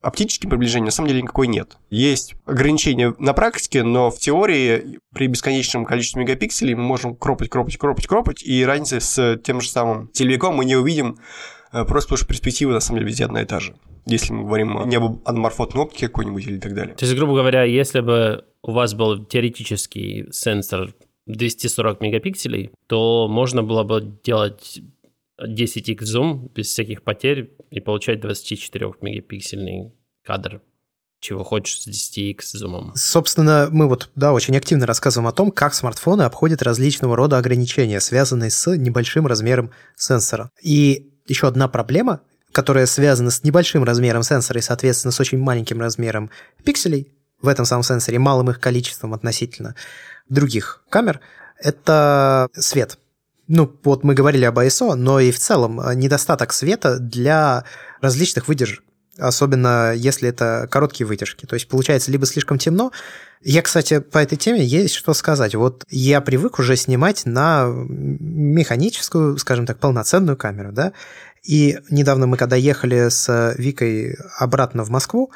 [0.00, 1.76] оптического приближения на самом деле никакой нет.
[1.90, 7.76] Есть ограничения на практике, но в теории при бесконечном количестве мегапикселей мы можем кропать, кропать,
[7.76, 11.18] кропать, кропать, и разницы с тем же самым телевиком мы не увидим,
[11.72, 13.74] э, просто потому что перспектива на самом деле везде одна и та же.
[14.06, 16.94] Если мы говорим не об аноморфотной оптике какой-нибудь или так далее.
[16.94, 20.94] То есть, грубо говоря, если бы у вас был теоретический сенсор
[21.26, 24.80] 240 мегапикселей, то можно было бы делать
[25.40, 29.92] 10x зум без всяких потерь и получать 24 мегапиксельный
[30.24, 30.62] кадр
[31.20, 32.92] чего хочешь с 10x зумом.
[32.94, 38.00] Собственно, мы вот, да, очень активно рассказываем о том, как смартфоны обходят различного рода ограничения,
[38.00, 40.50] связанные с небольшим размером сенсора.
[40.62, 42.20] И еще одна проблема,
[42.52, 46.30] которая связана с небольшим размером сенсора и, соответственно, с очень маленьким размером
[46.64, 47.12] пикселей
[47.42, 49.74] в этом самом сенсоре, малым их количеством относительно
[50.28, 51.20] других камер,
[51.60, 52.98] это свет
[53.48, 57.64] ну, вот мы говорили об ISO, но и в целом э, недостаток света для
[58.00, 58.82] различных выдержек
[59.18, 61.44] особенно если это короткие выдержки.
[61.44, 62.92] То есть получается либо слишком темно.
[63.42, 65.54] Я, кстати, по этой теме есть что сказать.
[65.54, 70.92] Вот я привык уже снимать на механическую, скажем так, полноценную камеру, да,
[71.44, 75.32] и недавно мы, когда ехали с Викой обратно в Москву,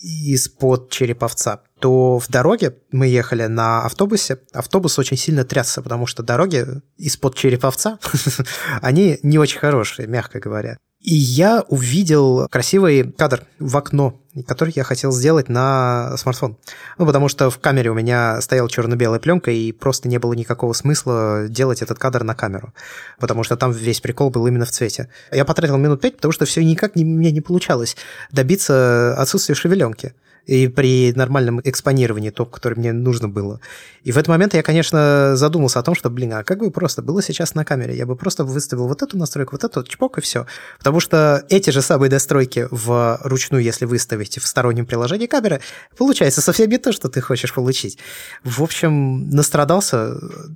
[0.00, 4.38] из-под Череповца, то в дороге мы ехали на автобусе.
[4.52, 6.66] Автобус очень сильно трясся, потому что дороги
[6.96, 7.98] из-под Череповца,
[8.82, 10.78] они не очень хорошие, мягко говоря.
[11.00, 16.58] И я увидел красивый кадр в окно, который я хотел сделать на смартфон.
[16.98, 20.72] Ну, потому что в камере у меня стояла черно-белая пленка, и просто не было никакого
[20.72, 22.74] смысла делать этот кадр на камеру.
[23.20, 25.08] Потому что там весь прикол был именно в цвете.
[25.30, 27.96] Я потратил минут пять, потому что все никак не, мне не получалось
[28.32, 30.14] добиться отсутствия шевеленки
[30.48, 33.60] и при нормальном экспонировании, то, которое мне нужно было.
[34.02, 37.02] И в этот момент я, конечно, задумался о том, что, блин, а как бы просто
[37.02, 37.94] было сейчас на камере?
[37.94, 40.46] Я бы просто выставил вот эту настройку, вот эту, чпок и все.
[40.78, 45.60] Потому что эти же самые настройки в ручную, если выставить в стороннем приложении камеры,
[45.98, 47.98] получается совсем не то, что ты хочешь получить.
[48.42, 50.14] В общем, настрадался,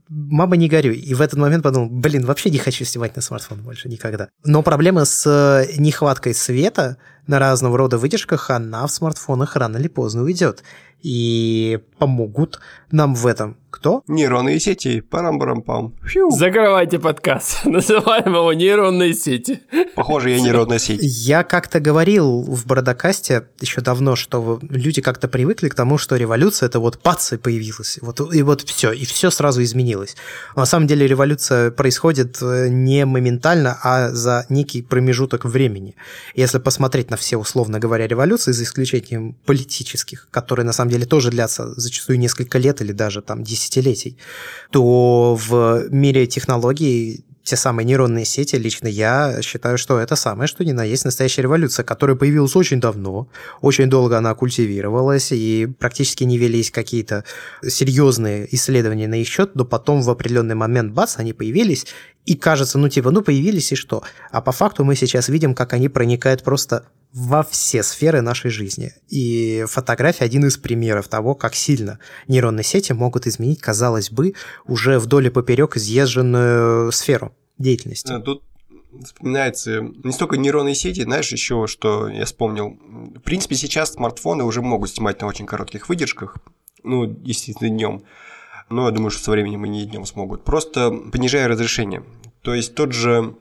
[0.09, 0.97] мама не горюй.
[0.97, 4.29] И в этот момент подумал, блин, вообще не хочу снимать на смартфон больше никогда.
[4.43, 6.97] Но проблема с нехваткой света
[7.27, 10.63] на разного рода выдержках, она в смартфонах рано или поздно уйдет.
[11.03, 12.61] И помогут
[12.91, 14.05] нам в этом кто?
[14.07, 15.01] Нейронные сети.
[15.01, 15.93] Парам-парам-пам.
[16.31, 17.65] Закрывайте подкаст.
[17.65, 19.61] Называем его нейронные сети.
[19.97, 21.01] Похоже, я нейронная сеть.
[21.03, 26.69] Я как-то говорил в Бородокасте еще давно, что люди как-то привыкли к тому, что революция
[26.69, 27.99] это вот пац и появилась.
[28.03, 30.15] Вот, и вот все, и все сразу изменилось.
[30.55, 35.97] Но на самом деле революция происходит э, не моментально, а за некий промежуток времени.
[36.37, 41.31] Если посмотреть на все, условно говоря, революции, за исключением политических, которые на самом деле тоже
[41.31, 44.19] длятся зачастую несколько лет или даже там 10 десятилетий,
[44.71, 50.65] то в мире технологий те самые нейронные сети, лично я считаю, что это самое, что
[50.65, 53.29] ни на есть настоящая революция, которая появилась очень давно,
[53.61, 57.25] очень долго она культивировалась, и практически не велись какие-то
[57.67, 61.87] серьезные исследования на их счет, но потом в определенный момент, бац, они появились,
[62.27, 64.05] и кажется, ну типа, ну появились и что?
[64.31, 68.93] А по факту мы сейчас видим, как они проникают просто во все сферы нашей жизни.
[69.09, 74.35] И фотография один из примеров того, как сильно нейронные сети могут изменить, казалось бы,
[74.65, 78.19] уже вдоль и поперек изъезженную сферу деятельности.
[78.25, 78.43] Тут
[79.05, 82.79] вспоминается не столько нейронные сети, знаешь, еще что я вспомнил.
[83.17, 86.37] В принципе, сейчас смартфоны уже могут снимать на очень коротких выдержках,
[86.83, 88.05] ну, естественно, днем.
[88.71, 90.45] Но я думаю, что со временем они и днем смогут.
[90.45, 92.05] Просто понижая разрешение.
[92.41, 93.37] То есть тот же,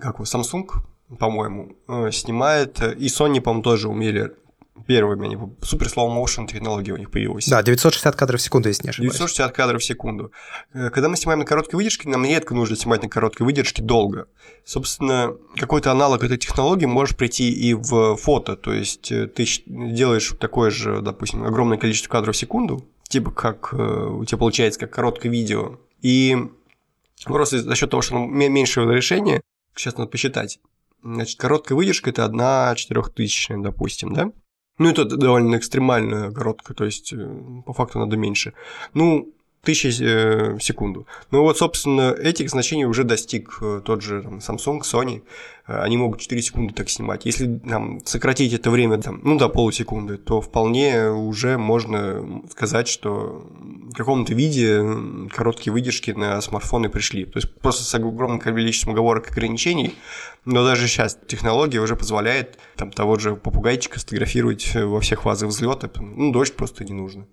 [0.00, 0.68] как его, Samsung,
[1.18, 2.80] по-моему, э, снимает.
[2.82, 4.32] И Sony, по-моему, тоже умели
[4.86, 7.46] первыми, они супер slow motion технология у них появилась.
[7.46, 9.12] Да, 960 кадров в секунду, если не ошибаюсь.
[9.12, 10.32] 960 кадров в секунду.
[10.72, 14.26] Э, когда мы снимаем на короткой выдержке, нам редко нужно снимать на короткой выдержке долго.
[14.64, 20.32] Собственно, какой-то аналог этой технологии можешь прийти и в фото, то есть э, ты делаешь
[20.38, 25.28] такое же, допустим, огромное количество кадров в секунду, типа как у тебя получается как короткое
[25.28, 26.36] видео, и
[27.24, 29.40] просто за счет того, что меньше разрешения,
[29.74, 30.58] сейчас надо посчитать,
[31.04, 34.30] Значит, короткая выдержка– это одна четырехтысячная, допустим, да?
[34.78, 38.54] Ну, это довольно экстремальная короткая, то есть э, по факту надо меньше.
[38.94, 39.32] Ну,
[39.64, 41.06] тысячи э, в секунду.
[41.30, 45.22] Ну вот, собственно, этих значений уже достиг э, тот же там, Samsung, Sony.
[45.66, 47.24] Э, они могут 4 секунды так снимать.
[47.24, 53.50] Если там, сократить это время там, ну, до полусекунды, то вполне уже можно сказать, что
[53.60, 54.84] в каком-то виде
[55.34, 57.24] короткие выдержки на смартфоны пришли.
[57.24, 59.94] То есть просто с огромным количеством оговорок и ограничений,
[60.44, 65.90] но даже сейчас технология уже позволяет там, того же попугайчика сфотографировать во всех фазах взлета.
[65.98, 67.26] Ну, дождь просто не нужно.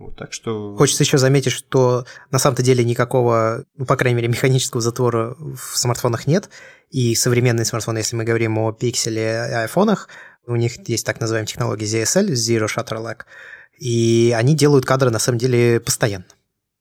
[0.00, 0.74] Вот, так что...
[0.76, 5.76] Хочется еще заметить, что на самом-то деле никакого, ну, по крайней мере, механического затвора в
[5.76, 6.48] смартфонах нет.
[6.88, 10.08] И современные смартфоны, если мы говорим о пикселе и айфонах,
[10.46, 13.24] У них есть так называемая технология ZSL, Zero Shutter Lag,
[13.78, 16.24] и они делают кадры на самом деле постоянно.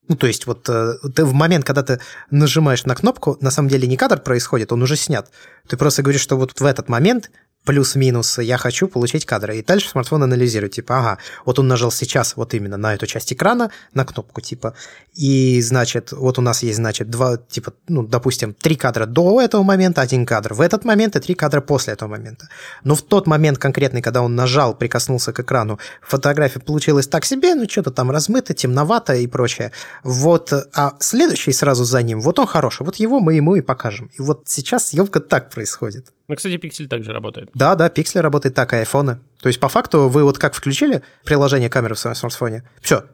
[0.07, 1.99] Ну, то есть вот э, ты в момент, когда ты
[2.31, 5.29] нажимаешь на кнопку, на самом деле не кадр происходит, он уже снят.
[5.67, 7.29] Ты просто говоришь, что вот в этот момент
[7.65, 9.57] плюс-минус, я хочу получить кадры.
[9.57, 13.31] И дальше смартфон анализирует, типа, ага, вот он нажал сейчас вот именно на эту часть
[13.33, 14.73] экрана, на кнопку, типа,
[15.13, 19.63] и, значит, вот у нас есть, значит, два, типа, ну, допустим, три кадра до этого
[19.63, 22.47] момента, один кадр в этот момент и три кадра после этого момента.
[22.83, 27.55] Но в тот момент конкретный, когда он нажал, прикоснулся к экрану, фотография получилась так себе,
[27.55, 29.71] ну, что-то там размыто, темновато и прочее.
[30.03, 34.09] Вот, а следующий сразу за ним, вот он хороший, вот его мы ему и покажем.
[34.17, 36.07] И вот сейчас съемка так происходит.
[36.29, 37.49] Ну, кстати, пиксель также работает.
[37.55, 39.19] Да, да, пиксель работает так, и айфоны.
[39.41, 43.05] То есть, по факту, вы вот как включили приложение камеры в своем смартфоне, все,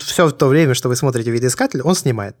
[0.00, 2.36] все то время, что вы смотрите видоискатель, он снимает.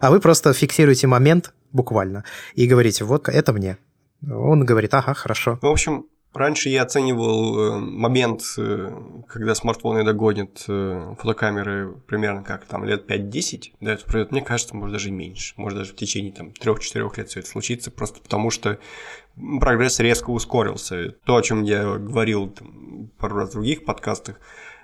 [0.00, 2.24] А вы просто фиксируете момент буквально
[2.54, 3.78] и говорите, вот это мне.
[4.22, 5.58] Он говорит, ага, хорошо.
[5.62, 6.04] В общем,
[6.34, 8.92] Раньше я оценивал э, момент, э,
[9.28, 14.76] когда смартфоны догонят э, фотокамеры примерно как там лет 5-10, да, это пройдет, мне кажется,
[14.76, 18.50] может даже меньше, может даже в течение там 3-4 лет все это случится, просто потому
[18.50, 18.78] что
[19.58, 21.12] прогресс резко ускорился.
[21.24, 24.38] То, о чем я говорил там, пару раз в других подкастах,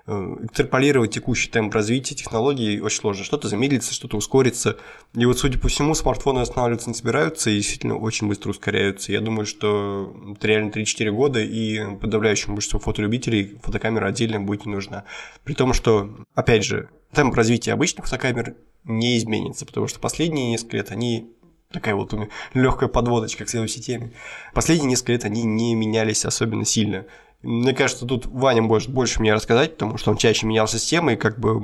[0.06, 3.24] экстраполировать текущий темп развития технологий очень сложно.
[3.24, 4.76] Что-то замедлится, что-то ускорится.
[5.14, 9.12] И вот, судя по всему, смартфоны останавливаться не собираются и действительно очень быстро ускоряются.
[9.12, 14.72] Я думаю, что это реально 3-4 года, и подавляющему большинству фотолюбителей фотокамера отдельно будет не
[14.72, 15.04] нужна.
[15.42, 20.76] При том, что, опять же, темп развития обычных фотокамер не изменится, потому что последние несколько
[20.76, 21.30] лет они
[21.70, 22.14] такая вот
[22.52, 24.12] легкая подводочка к следующей теме.
[24.52, 27.06] Последние несколько лет они не менялись особенно сильно.
[27.44, 31.16] Мне кажется, тут Ваня может больше мне рассказать, потому что он чаще менял системы, и
[31.16, 31.60] как бы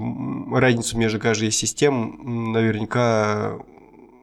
[0.58, 3.58] разницу между каждой из систем наверняка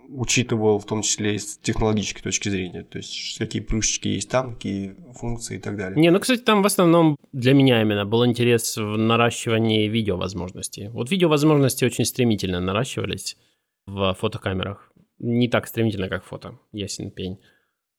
[0.10, 2.84] учитывал в том числе и с технологической точки зрения.
[2.84, 6.00] То есть, какие плюшечки есть там, какие функции и так далее.
[6.00, 10.90] Не, ну, кстати, там в основном для меня именно был интерес в наращивании видеовозможностей.
[10.90, 13.38] Вот видеовозможности очень стремительно наращивались
[13.86, 14.92] в фотокамерах.
[15.20, 17.40] Не так стремительно, как фото, ясен пень.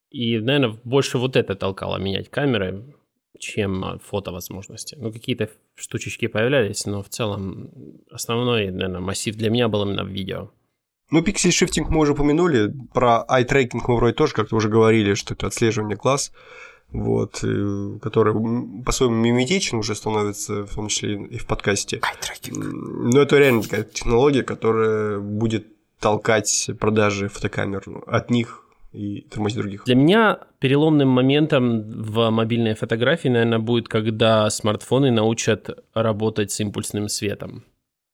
[0.09, 2.95] И, наверное, больше вот это толкало менять камеры,
[3.39, 4.95] чем а, фотовозможности.
[4.99, 7.69] Ну, какие-то штучечки появлялись, но в целом
[8.11, 10.51] основной, наверное, массив для меня был именно в видео.
[11.11, 15.33] Ну, пиксель шифтинг мы уже упомянули, про eye-tracking мы вроде тоже как-то уже говорили, что
[15.33, 16.31] это отслеживание глаз,
[16.91, 18.33] вот, э, который
[18.83, 21.97] по-своему миметичен уже становится, в том числе и в подкасте.
[21.97, 22.59] Eye-tracking.
[23.11, 25.65] Но это реально такая технология, которая будет
[25.99, 29.83] толкать продажи фотокамер от них и тормозить других.
[29.85, 37.07] Для меня переломным моментом в мобильной фотографии, наверное, будет, когда смартфоны научат работать с импульсным
[37.07, 37.65] светом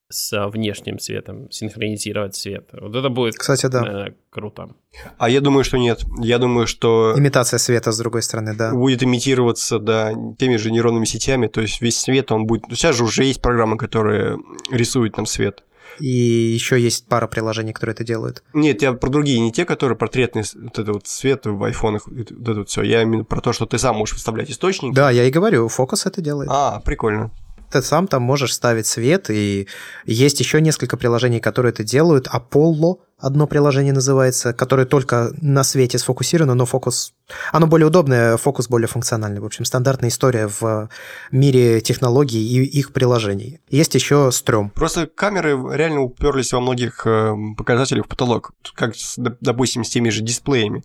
[0.10, 2.70] с внешним светом, синхронизировать свет.
[2.74, 3.82] Вот это будет, Кстати, да.
[3.82, 4.70] наверное, круто.
[5.18, 6.04] А я думаю, что нет.
[6.20, 7.16] Я думаю, что...
[7.18, 8.72] Имитация света, с другой стороны, да.
[8.72, 12.66] Будет имитироваться, да, теми же нейронными сетями, то есть весь свет, он будет...
[12.70, 14.38] Сейчас же уже есть программы, которые
[14.70, 15.64] рисуют нам свет.
[16.00, 18.43] И еще есть пара приложений, которые это делают.
[18.54, 22.32] Нет, я про другие, не те, которые портретный вот это вот свет в айфонах, вот
[22.32, 22.82] это вот все.
[22.84, 24.93] Я именно про то, что ты сам можешь выставлять источник.
[24.93, 26.50] Да, я и говорю, фокус это делает.
[26.52, 27.32] А, прикольно.
[27.72, 29.68] Ты сам там можешь ставить свет, и
[30.06, 32.28] есть еще несколько приложений, которые это делают.
[32.28, 37.13] Apollo одно приложение называется, которое только на свете сфокусировано, но фокус...
[37.51, 39.39] Оно более удобное, фокус более функциональный.
[39.39, 40.89] В общем, стандартная история в
[41.32, 43.61] мире технологий и их приложений.
[43.70, 44.70] Есть еще стрём.
[44.70, 48.53] Просто камеры реально уперлись во многих э, показателях в потолок.
[48.76, 50.84] Как, допустим, с теми же дисплеями.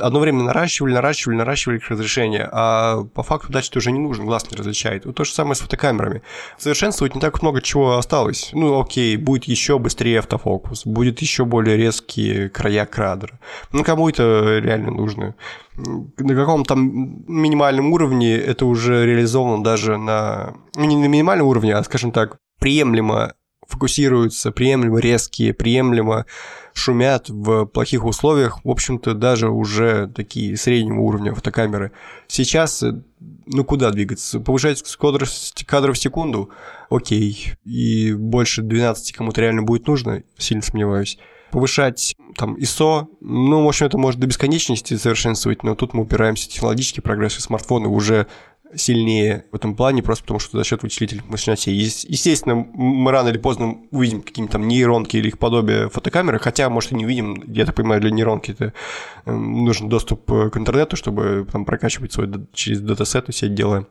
[0.00, 4.50] Одно время наращивали, наращивали, наращивали их разрешение, а по факту дальше уже не нужен, глаз
[4.50, 5.04] не различает.
[5.04, 6.22] Вот то же самое с фотокамерами.
[6.58, 8.50] Совершенствовать не так много чего осталось.
[8.52, 13.38] Ну, окей, будет еще быстрее автофокус, будет еще более резкие края кадра.
[13.72, 15.34] Ну, кому это реально нужно?
[15.76, 20.54] На каком-то минимальном уровне это уже реализовано даже на...
[20.76, 23.34] Ну, не на минимальном уровне, а, скажем так, приемлемо
[23.66, 26.26] фокусируются, приемлемо резкие, приемлемо
[26.74, 31.92] шумят в плохих условиях, в общем-то, даже уже такие среднего уровня фотокамеры.
[32.28, 33.02] Сейчас, э,
[33.46, 34.40] ну куда двигаться?
[34.40, 36.50] Повышать скорость кадров в секунду?
[36.90, 37.52] Окей.
[37.64, 40.22] И больше 12 кому-то реально будет нужно?
[40.38, 41.18] Сильно сомневаюсь
[41.52, 46.48] повышать там ISO, ну, в общем, это может до бесконечности совершенствовать, но тут мы упираемся
[46.48, 48.26] в технологический прогресс, и смартфоны уже
[48.74, 51.74] сильнее в этом плане, просто потому что за счет вычислительных мощностей.
[51.74, 56.92] Естественно, мы рано или поздно увидим какие-то там нейронки или их подобие фотокамеры, хотя, может,
[56.92, 57.44] и не увидим.
[57.46, 58.72] Я так понимаю, для нейронки это
[59.26, 63.86] эм, нужен доступ к интернету, чтобы там прокачивать свой через датасет и все это дело.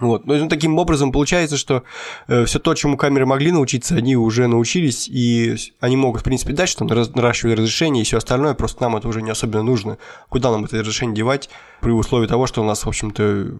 [0.00, 0.26] Вот.
[0.26, 1.84] Но ну, таким образом получается, что
[2.26, 6.52] э, все то, чему камеры могли научиться, они уже научились, и они могут, в принципе,
[6.52, 9.98] дальше там наращивать разрешение и все остальное, просто нам это уже не особенно нужно.
[10.28, 11.48] Куда нам это разрешение девать
[11.80, 13.56] при условии того, что у нас, в общем-то,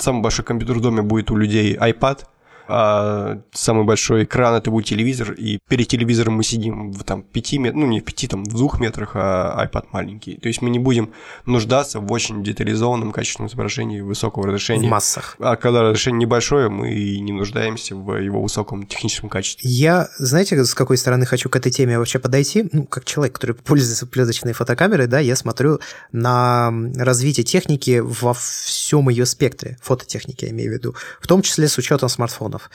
[0.00, 2.20] самый большой компьютер в доме будет у людей iPad,
[2.66, 7.52] а самый большой экран это будет телевизор, и перед телевизором мы сидим в там 5
[7.54, 10.36] метрах, ну не в 5, там в 2 метрах, а iPad маленький.
[10.36, 11.12] То есть мы не будем
[11.46, 14.88] нуждаться в очень детализованном качественном изображении высокого разрешения.
[14.88, 15.36] В массах.
[15.38, 19.68] А когда разрешение небольшое, мы не нуждаемся в его высоком техническом качестве.
[19.68, 22.68] Я, знаете, с какой стороны хочу к этой теме вообще подойти?
[22.72, 25.80] Ну, как человек, который пользуется пленочной фотокамерой, да, я смотрю
[26.12, 31.68] на развитие техники во всем ее спектре, фототехники, я имею в виду, в том числе
[31.68, 32.70] с учетом смартфона смартфонов.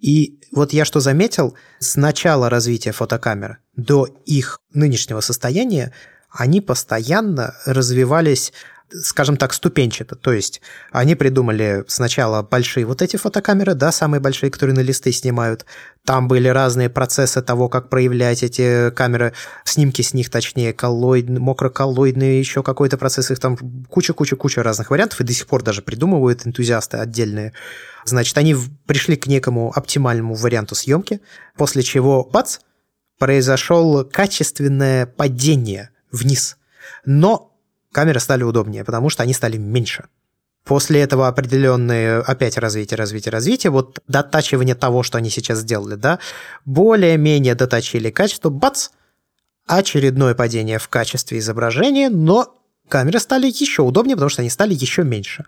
[0.00, 5.92] И вот я что заметил, с начала развития фотокамер до их нынешнего состояния,
[6.30, 8.52] они постоянно развивались
[8.92, 10.16] скажем так, ступенчато.
[10.16, 10.60] То есть
[10.90, 15.66] они придумали сначала большие вот эти фотокамеры, да, самые большие, которые на листы снимают.
[16.04, 19.32] Там были разные процессы того, как проявлять эти камеры,
[19.64, 23.56] снимки с них, точнее, коллоид, мокроколлоидные, еще какой-то процесс, их там
[23.88, 27.52] куча-куча-куча разных вариантов, и до сих пор даже придумывают энтузиасты отдельные.
[28.04, 31.20] Значит, они пришли к некому оптимальному варианту съемки,
[31.56, 32.58] после чего, бац,
[33.18, 36.56] произошел качественное падение вниз.
[37.04, 37.49] Но
[37.92, 40.04] камеры стали удобнее, потому что они стали меньше.
[40.64, 46.18] После этого определенные опять развитие, развитие, развитие, вот дотачивание того, что они сейчас сделали, да,
[46.64, 48.90] более-менее доточили качество, бац,
[49.66, 52.56] очередное падение в качестве изображения, но
[52.88, 55.44] камеры стали еще удобнее, потому что они стали еще меньше.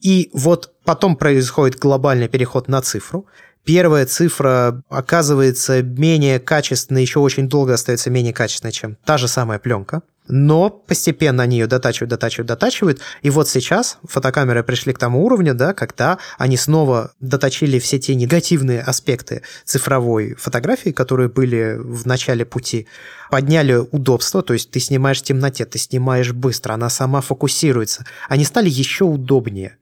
[0.00, 3.26] И вот потом происходит глобальный переход на цифру.
[3.64, 9.58] Первая цифра оказывается менее качественной, еще очень долго остается менее качественной, чем та же самая
[9.58, 13.00] пленка но постепенно они ее дотачивают, дотачивают, дотачивают.
[13.22, 18.14] И вот сейчас фотокамеры пришли к тому уровню, да, когда они снова доточили все те
[18.14, 22.86] негативные аспекты цифровой фотографии, которые были в начале пути,
[23.30, 28.06] подняли удобство, то есть ты снимаешь в темноте, ты снимаешь быстро, она сама фокусируется.
[28.28, 29.76] Они стали еще удобнее.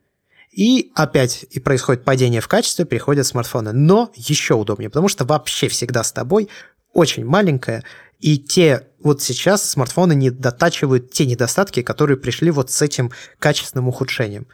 [0.52, 3.72] И опять и происходит падение в качестве, приходят смартфоны.
[3.72, 6.48] Но еще удобнее, потому что вообще всегда с тобой
[6.92, 7.84] очень маленькая
[8.18, 13.88] и те вот сейчас смартфоны не дотачивают те недостатки, которые пришли вот с этим качественным
[13.88, 14.46] ухудшением.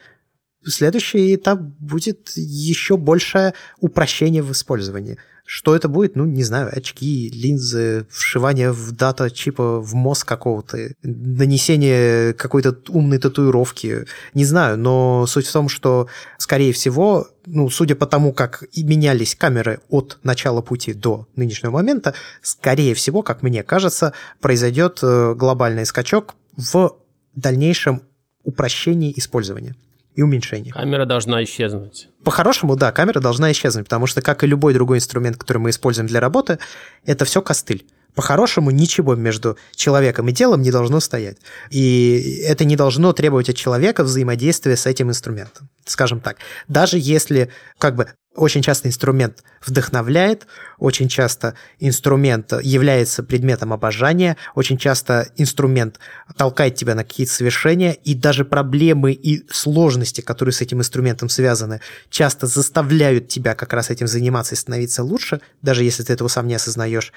[0.65, 6.17] Следующий этап будет еще большее упрощение в использовании– что это будет?
[6.17, 13.19] Ну, не знаю, очки, линзы, вшивание в дата чипа в мозг какого-то, нанесение какой-то умной
[13.19, 14.07] татуировки.
[14.33, 19.35] Не знаю, но суть в том, что, скорее всего, ну, судя по тому, как менялись
[19.35, 25.85] камеры от начала пути до нынешнего момента, скорее всего, как мне кажется, произойдет э, глобальный
[25.85, 26.97] скачок в
[27.35, 28.03] дальнейшем
[28.45, 29.75] упрощении использования
[30.15, 30.73] и уменьшение.
[30.73, 32.09] Камера должна исчезнуть.
[32.23, 36.07] По-хорошему, да, камера должна исчезнуть, потому что, как и любой другой инструмент, который мы используем
[36.07, 36.59] для работы,
[37.05, 37.87] это все костыль.
[38.15, 41.39] По-хорошему, ничего между человеком и делом не должно стоять.
[41.71, 45.69] И это не должно требовать от человека взаимодействия с этим инструментом.
[45.85, 46.37] Скажем так.
[46.69, 50.47] Даже если как бы очень часто инструмент вдохновляет,
[50.79, 55.99] очень часто инструмент является предметом обожания, очень часто инструмент
[56.37, 61.81] толкает тебя на какие-то совершения, и даже проблемы и сложности, которые с этим инструментом связаны,
[62.11, 66.47] часто заставляют тебя как раз этим заниматься и становиться лучше, даже если ты этого сам
[66.49, 67.13] не осознаешь.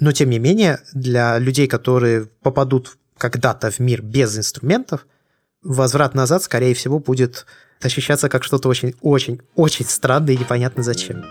[0.00, 5.06] Но тем не менее, для людей, которые попадут когда-то в мир без инструментов,
[5.62, 7.46] возврат назад, скорее всего, будет
[7.80, 11.24] ощущаться как что-то очень-очень-очень странное и непонятно зачем.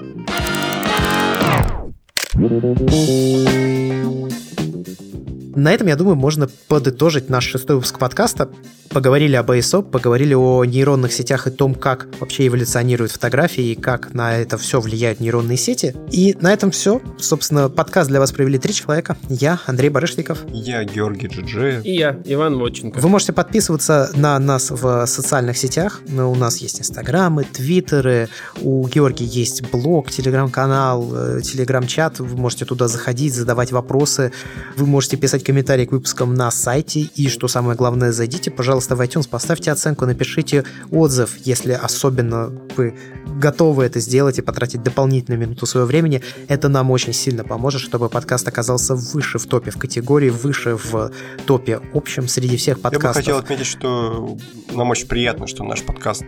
[5.57, 8.47] На этом, я думаю, можно подытожить наш шестой выпуск подкаста.
[8.91, 14.13] Поговорили об ASO, поговорили о нейронных сетях и том, как вообще эволюционируют фотографии и как
[14.13, 15.95] на это все влияют нейронные сети.
[16.11, 17.01] И на этом все.
[17.17, 19.17] Собственно, подкаст для вас провели три человека.
[19.29, 20.45] Я, Андрей Барышников.
[20.49, 21.81] Я, Георгий Джиджи.
[21.83, 22.99] И я, Иван Водченко.
[22.99, 26.01] Вы можете подписываться на нас в социальных сетях.
[26.07, 28.29] У нас есть инстаграмы, твиттеры,
[28.61, 32.19] у Георгия есть блог, телеграм-канал, э, телеграм-чат.
[32.19, 34.31] Вы можете туда заходить, задавать вопросы.
[34.75, 37.09] Вы можете писать комментарии к выпускам на сайте.
[37.15, 42.97] И, что самое главное, зайдите, пожалуйста, в iTunes, поставьте оценку, напишите отзыв, если особенно вы
[43.25, 46.21] готовы это сделать и потратить дополнительную минуту своего времени.
[46.49, 51.13] Это нам очень сильно поможет, чтобы подкаст оказался выше в топе в категории, выше в
[51.45, 53.05] топе общем среди всех подкастов.
[53.05, 54.37] Я бы хотел отметить, что
[54.73, 56.25] нам очень приятно, что наш подкаст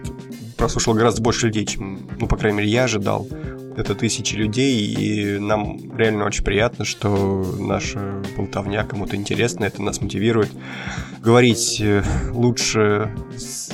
[0.55, 3.27] прослушал гораздо больше людей, чем, ну, по крайней мере, я ожидал
[3.77, 10.01] это тысячи людей, и нам реально очень приятно, что наша болтовня кому-то интересна, это нас
[10.01, 10.51] мотивирует
[11.21, 13.11] говорить э, лучше,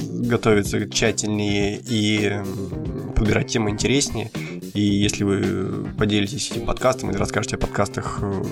[0.09, 2.33] готовиться тщательнее и
[3.15, 4.31] подбирать темы интереснее.
[4.73, 8.43] И если вы поделитесь этим подкастом или расскажете о подкастах э,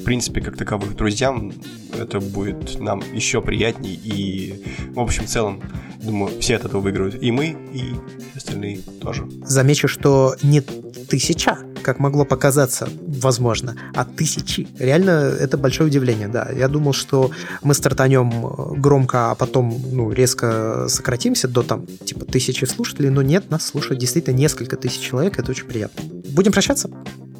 [0.00, 1.52] в принципе, как таковых друзьям,
[1.98, 3.98] это будет нам еще приятней.
[4.04, 5.60] И, в общем, в целом,
[6.02, 7.22] думаю, все от этого выиграют.
[7.22, 7.94] И мы, и
[8.34, 9.28] остальные тоже.
[9.44, 14.66] Замечу, что не тысяча, как могло показаться, возможно, а тысячи.
[14.78, 16.50] Реально, это большое удивление, да.
[16.50, 17.30] Я думал, что
[17.62, 23.50] мы стартанем громко, а потом, ну, резко сократимся до, там, типа, тысячи слушателей, но нет,
[23.50, 26.02] нас слушают действительно несколько тысяч человек, это очень приятно.
[26.30, 26.90] Будем прощаться.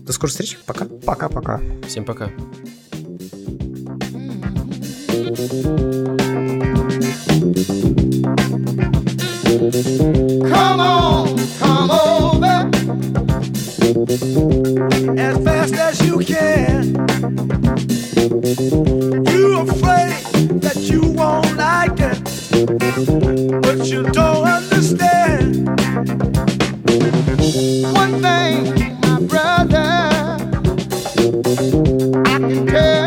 [0.00, 0.56] До скорой встречи.
[0.66, 0.84] Пока.
[0.84, 1.60] Пока-пока.
[1.88, 2.30] Всем пока.
[9.56, 12.70] Come on, come over
[15.18, 16.92] as fast as you can.
[19.24, 22.22] You're afraid that you won't like it,
[23.62, 25.66] but you don't understand.
[27.94, 29.88] One thing, my brother,
[32.26, 33.05] I can tell.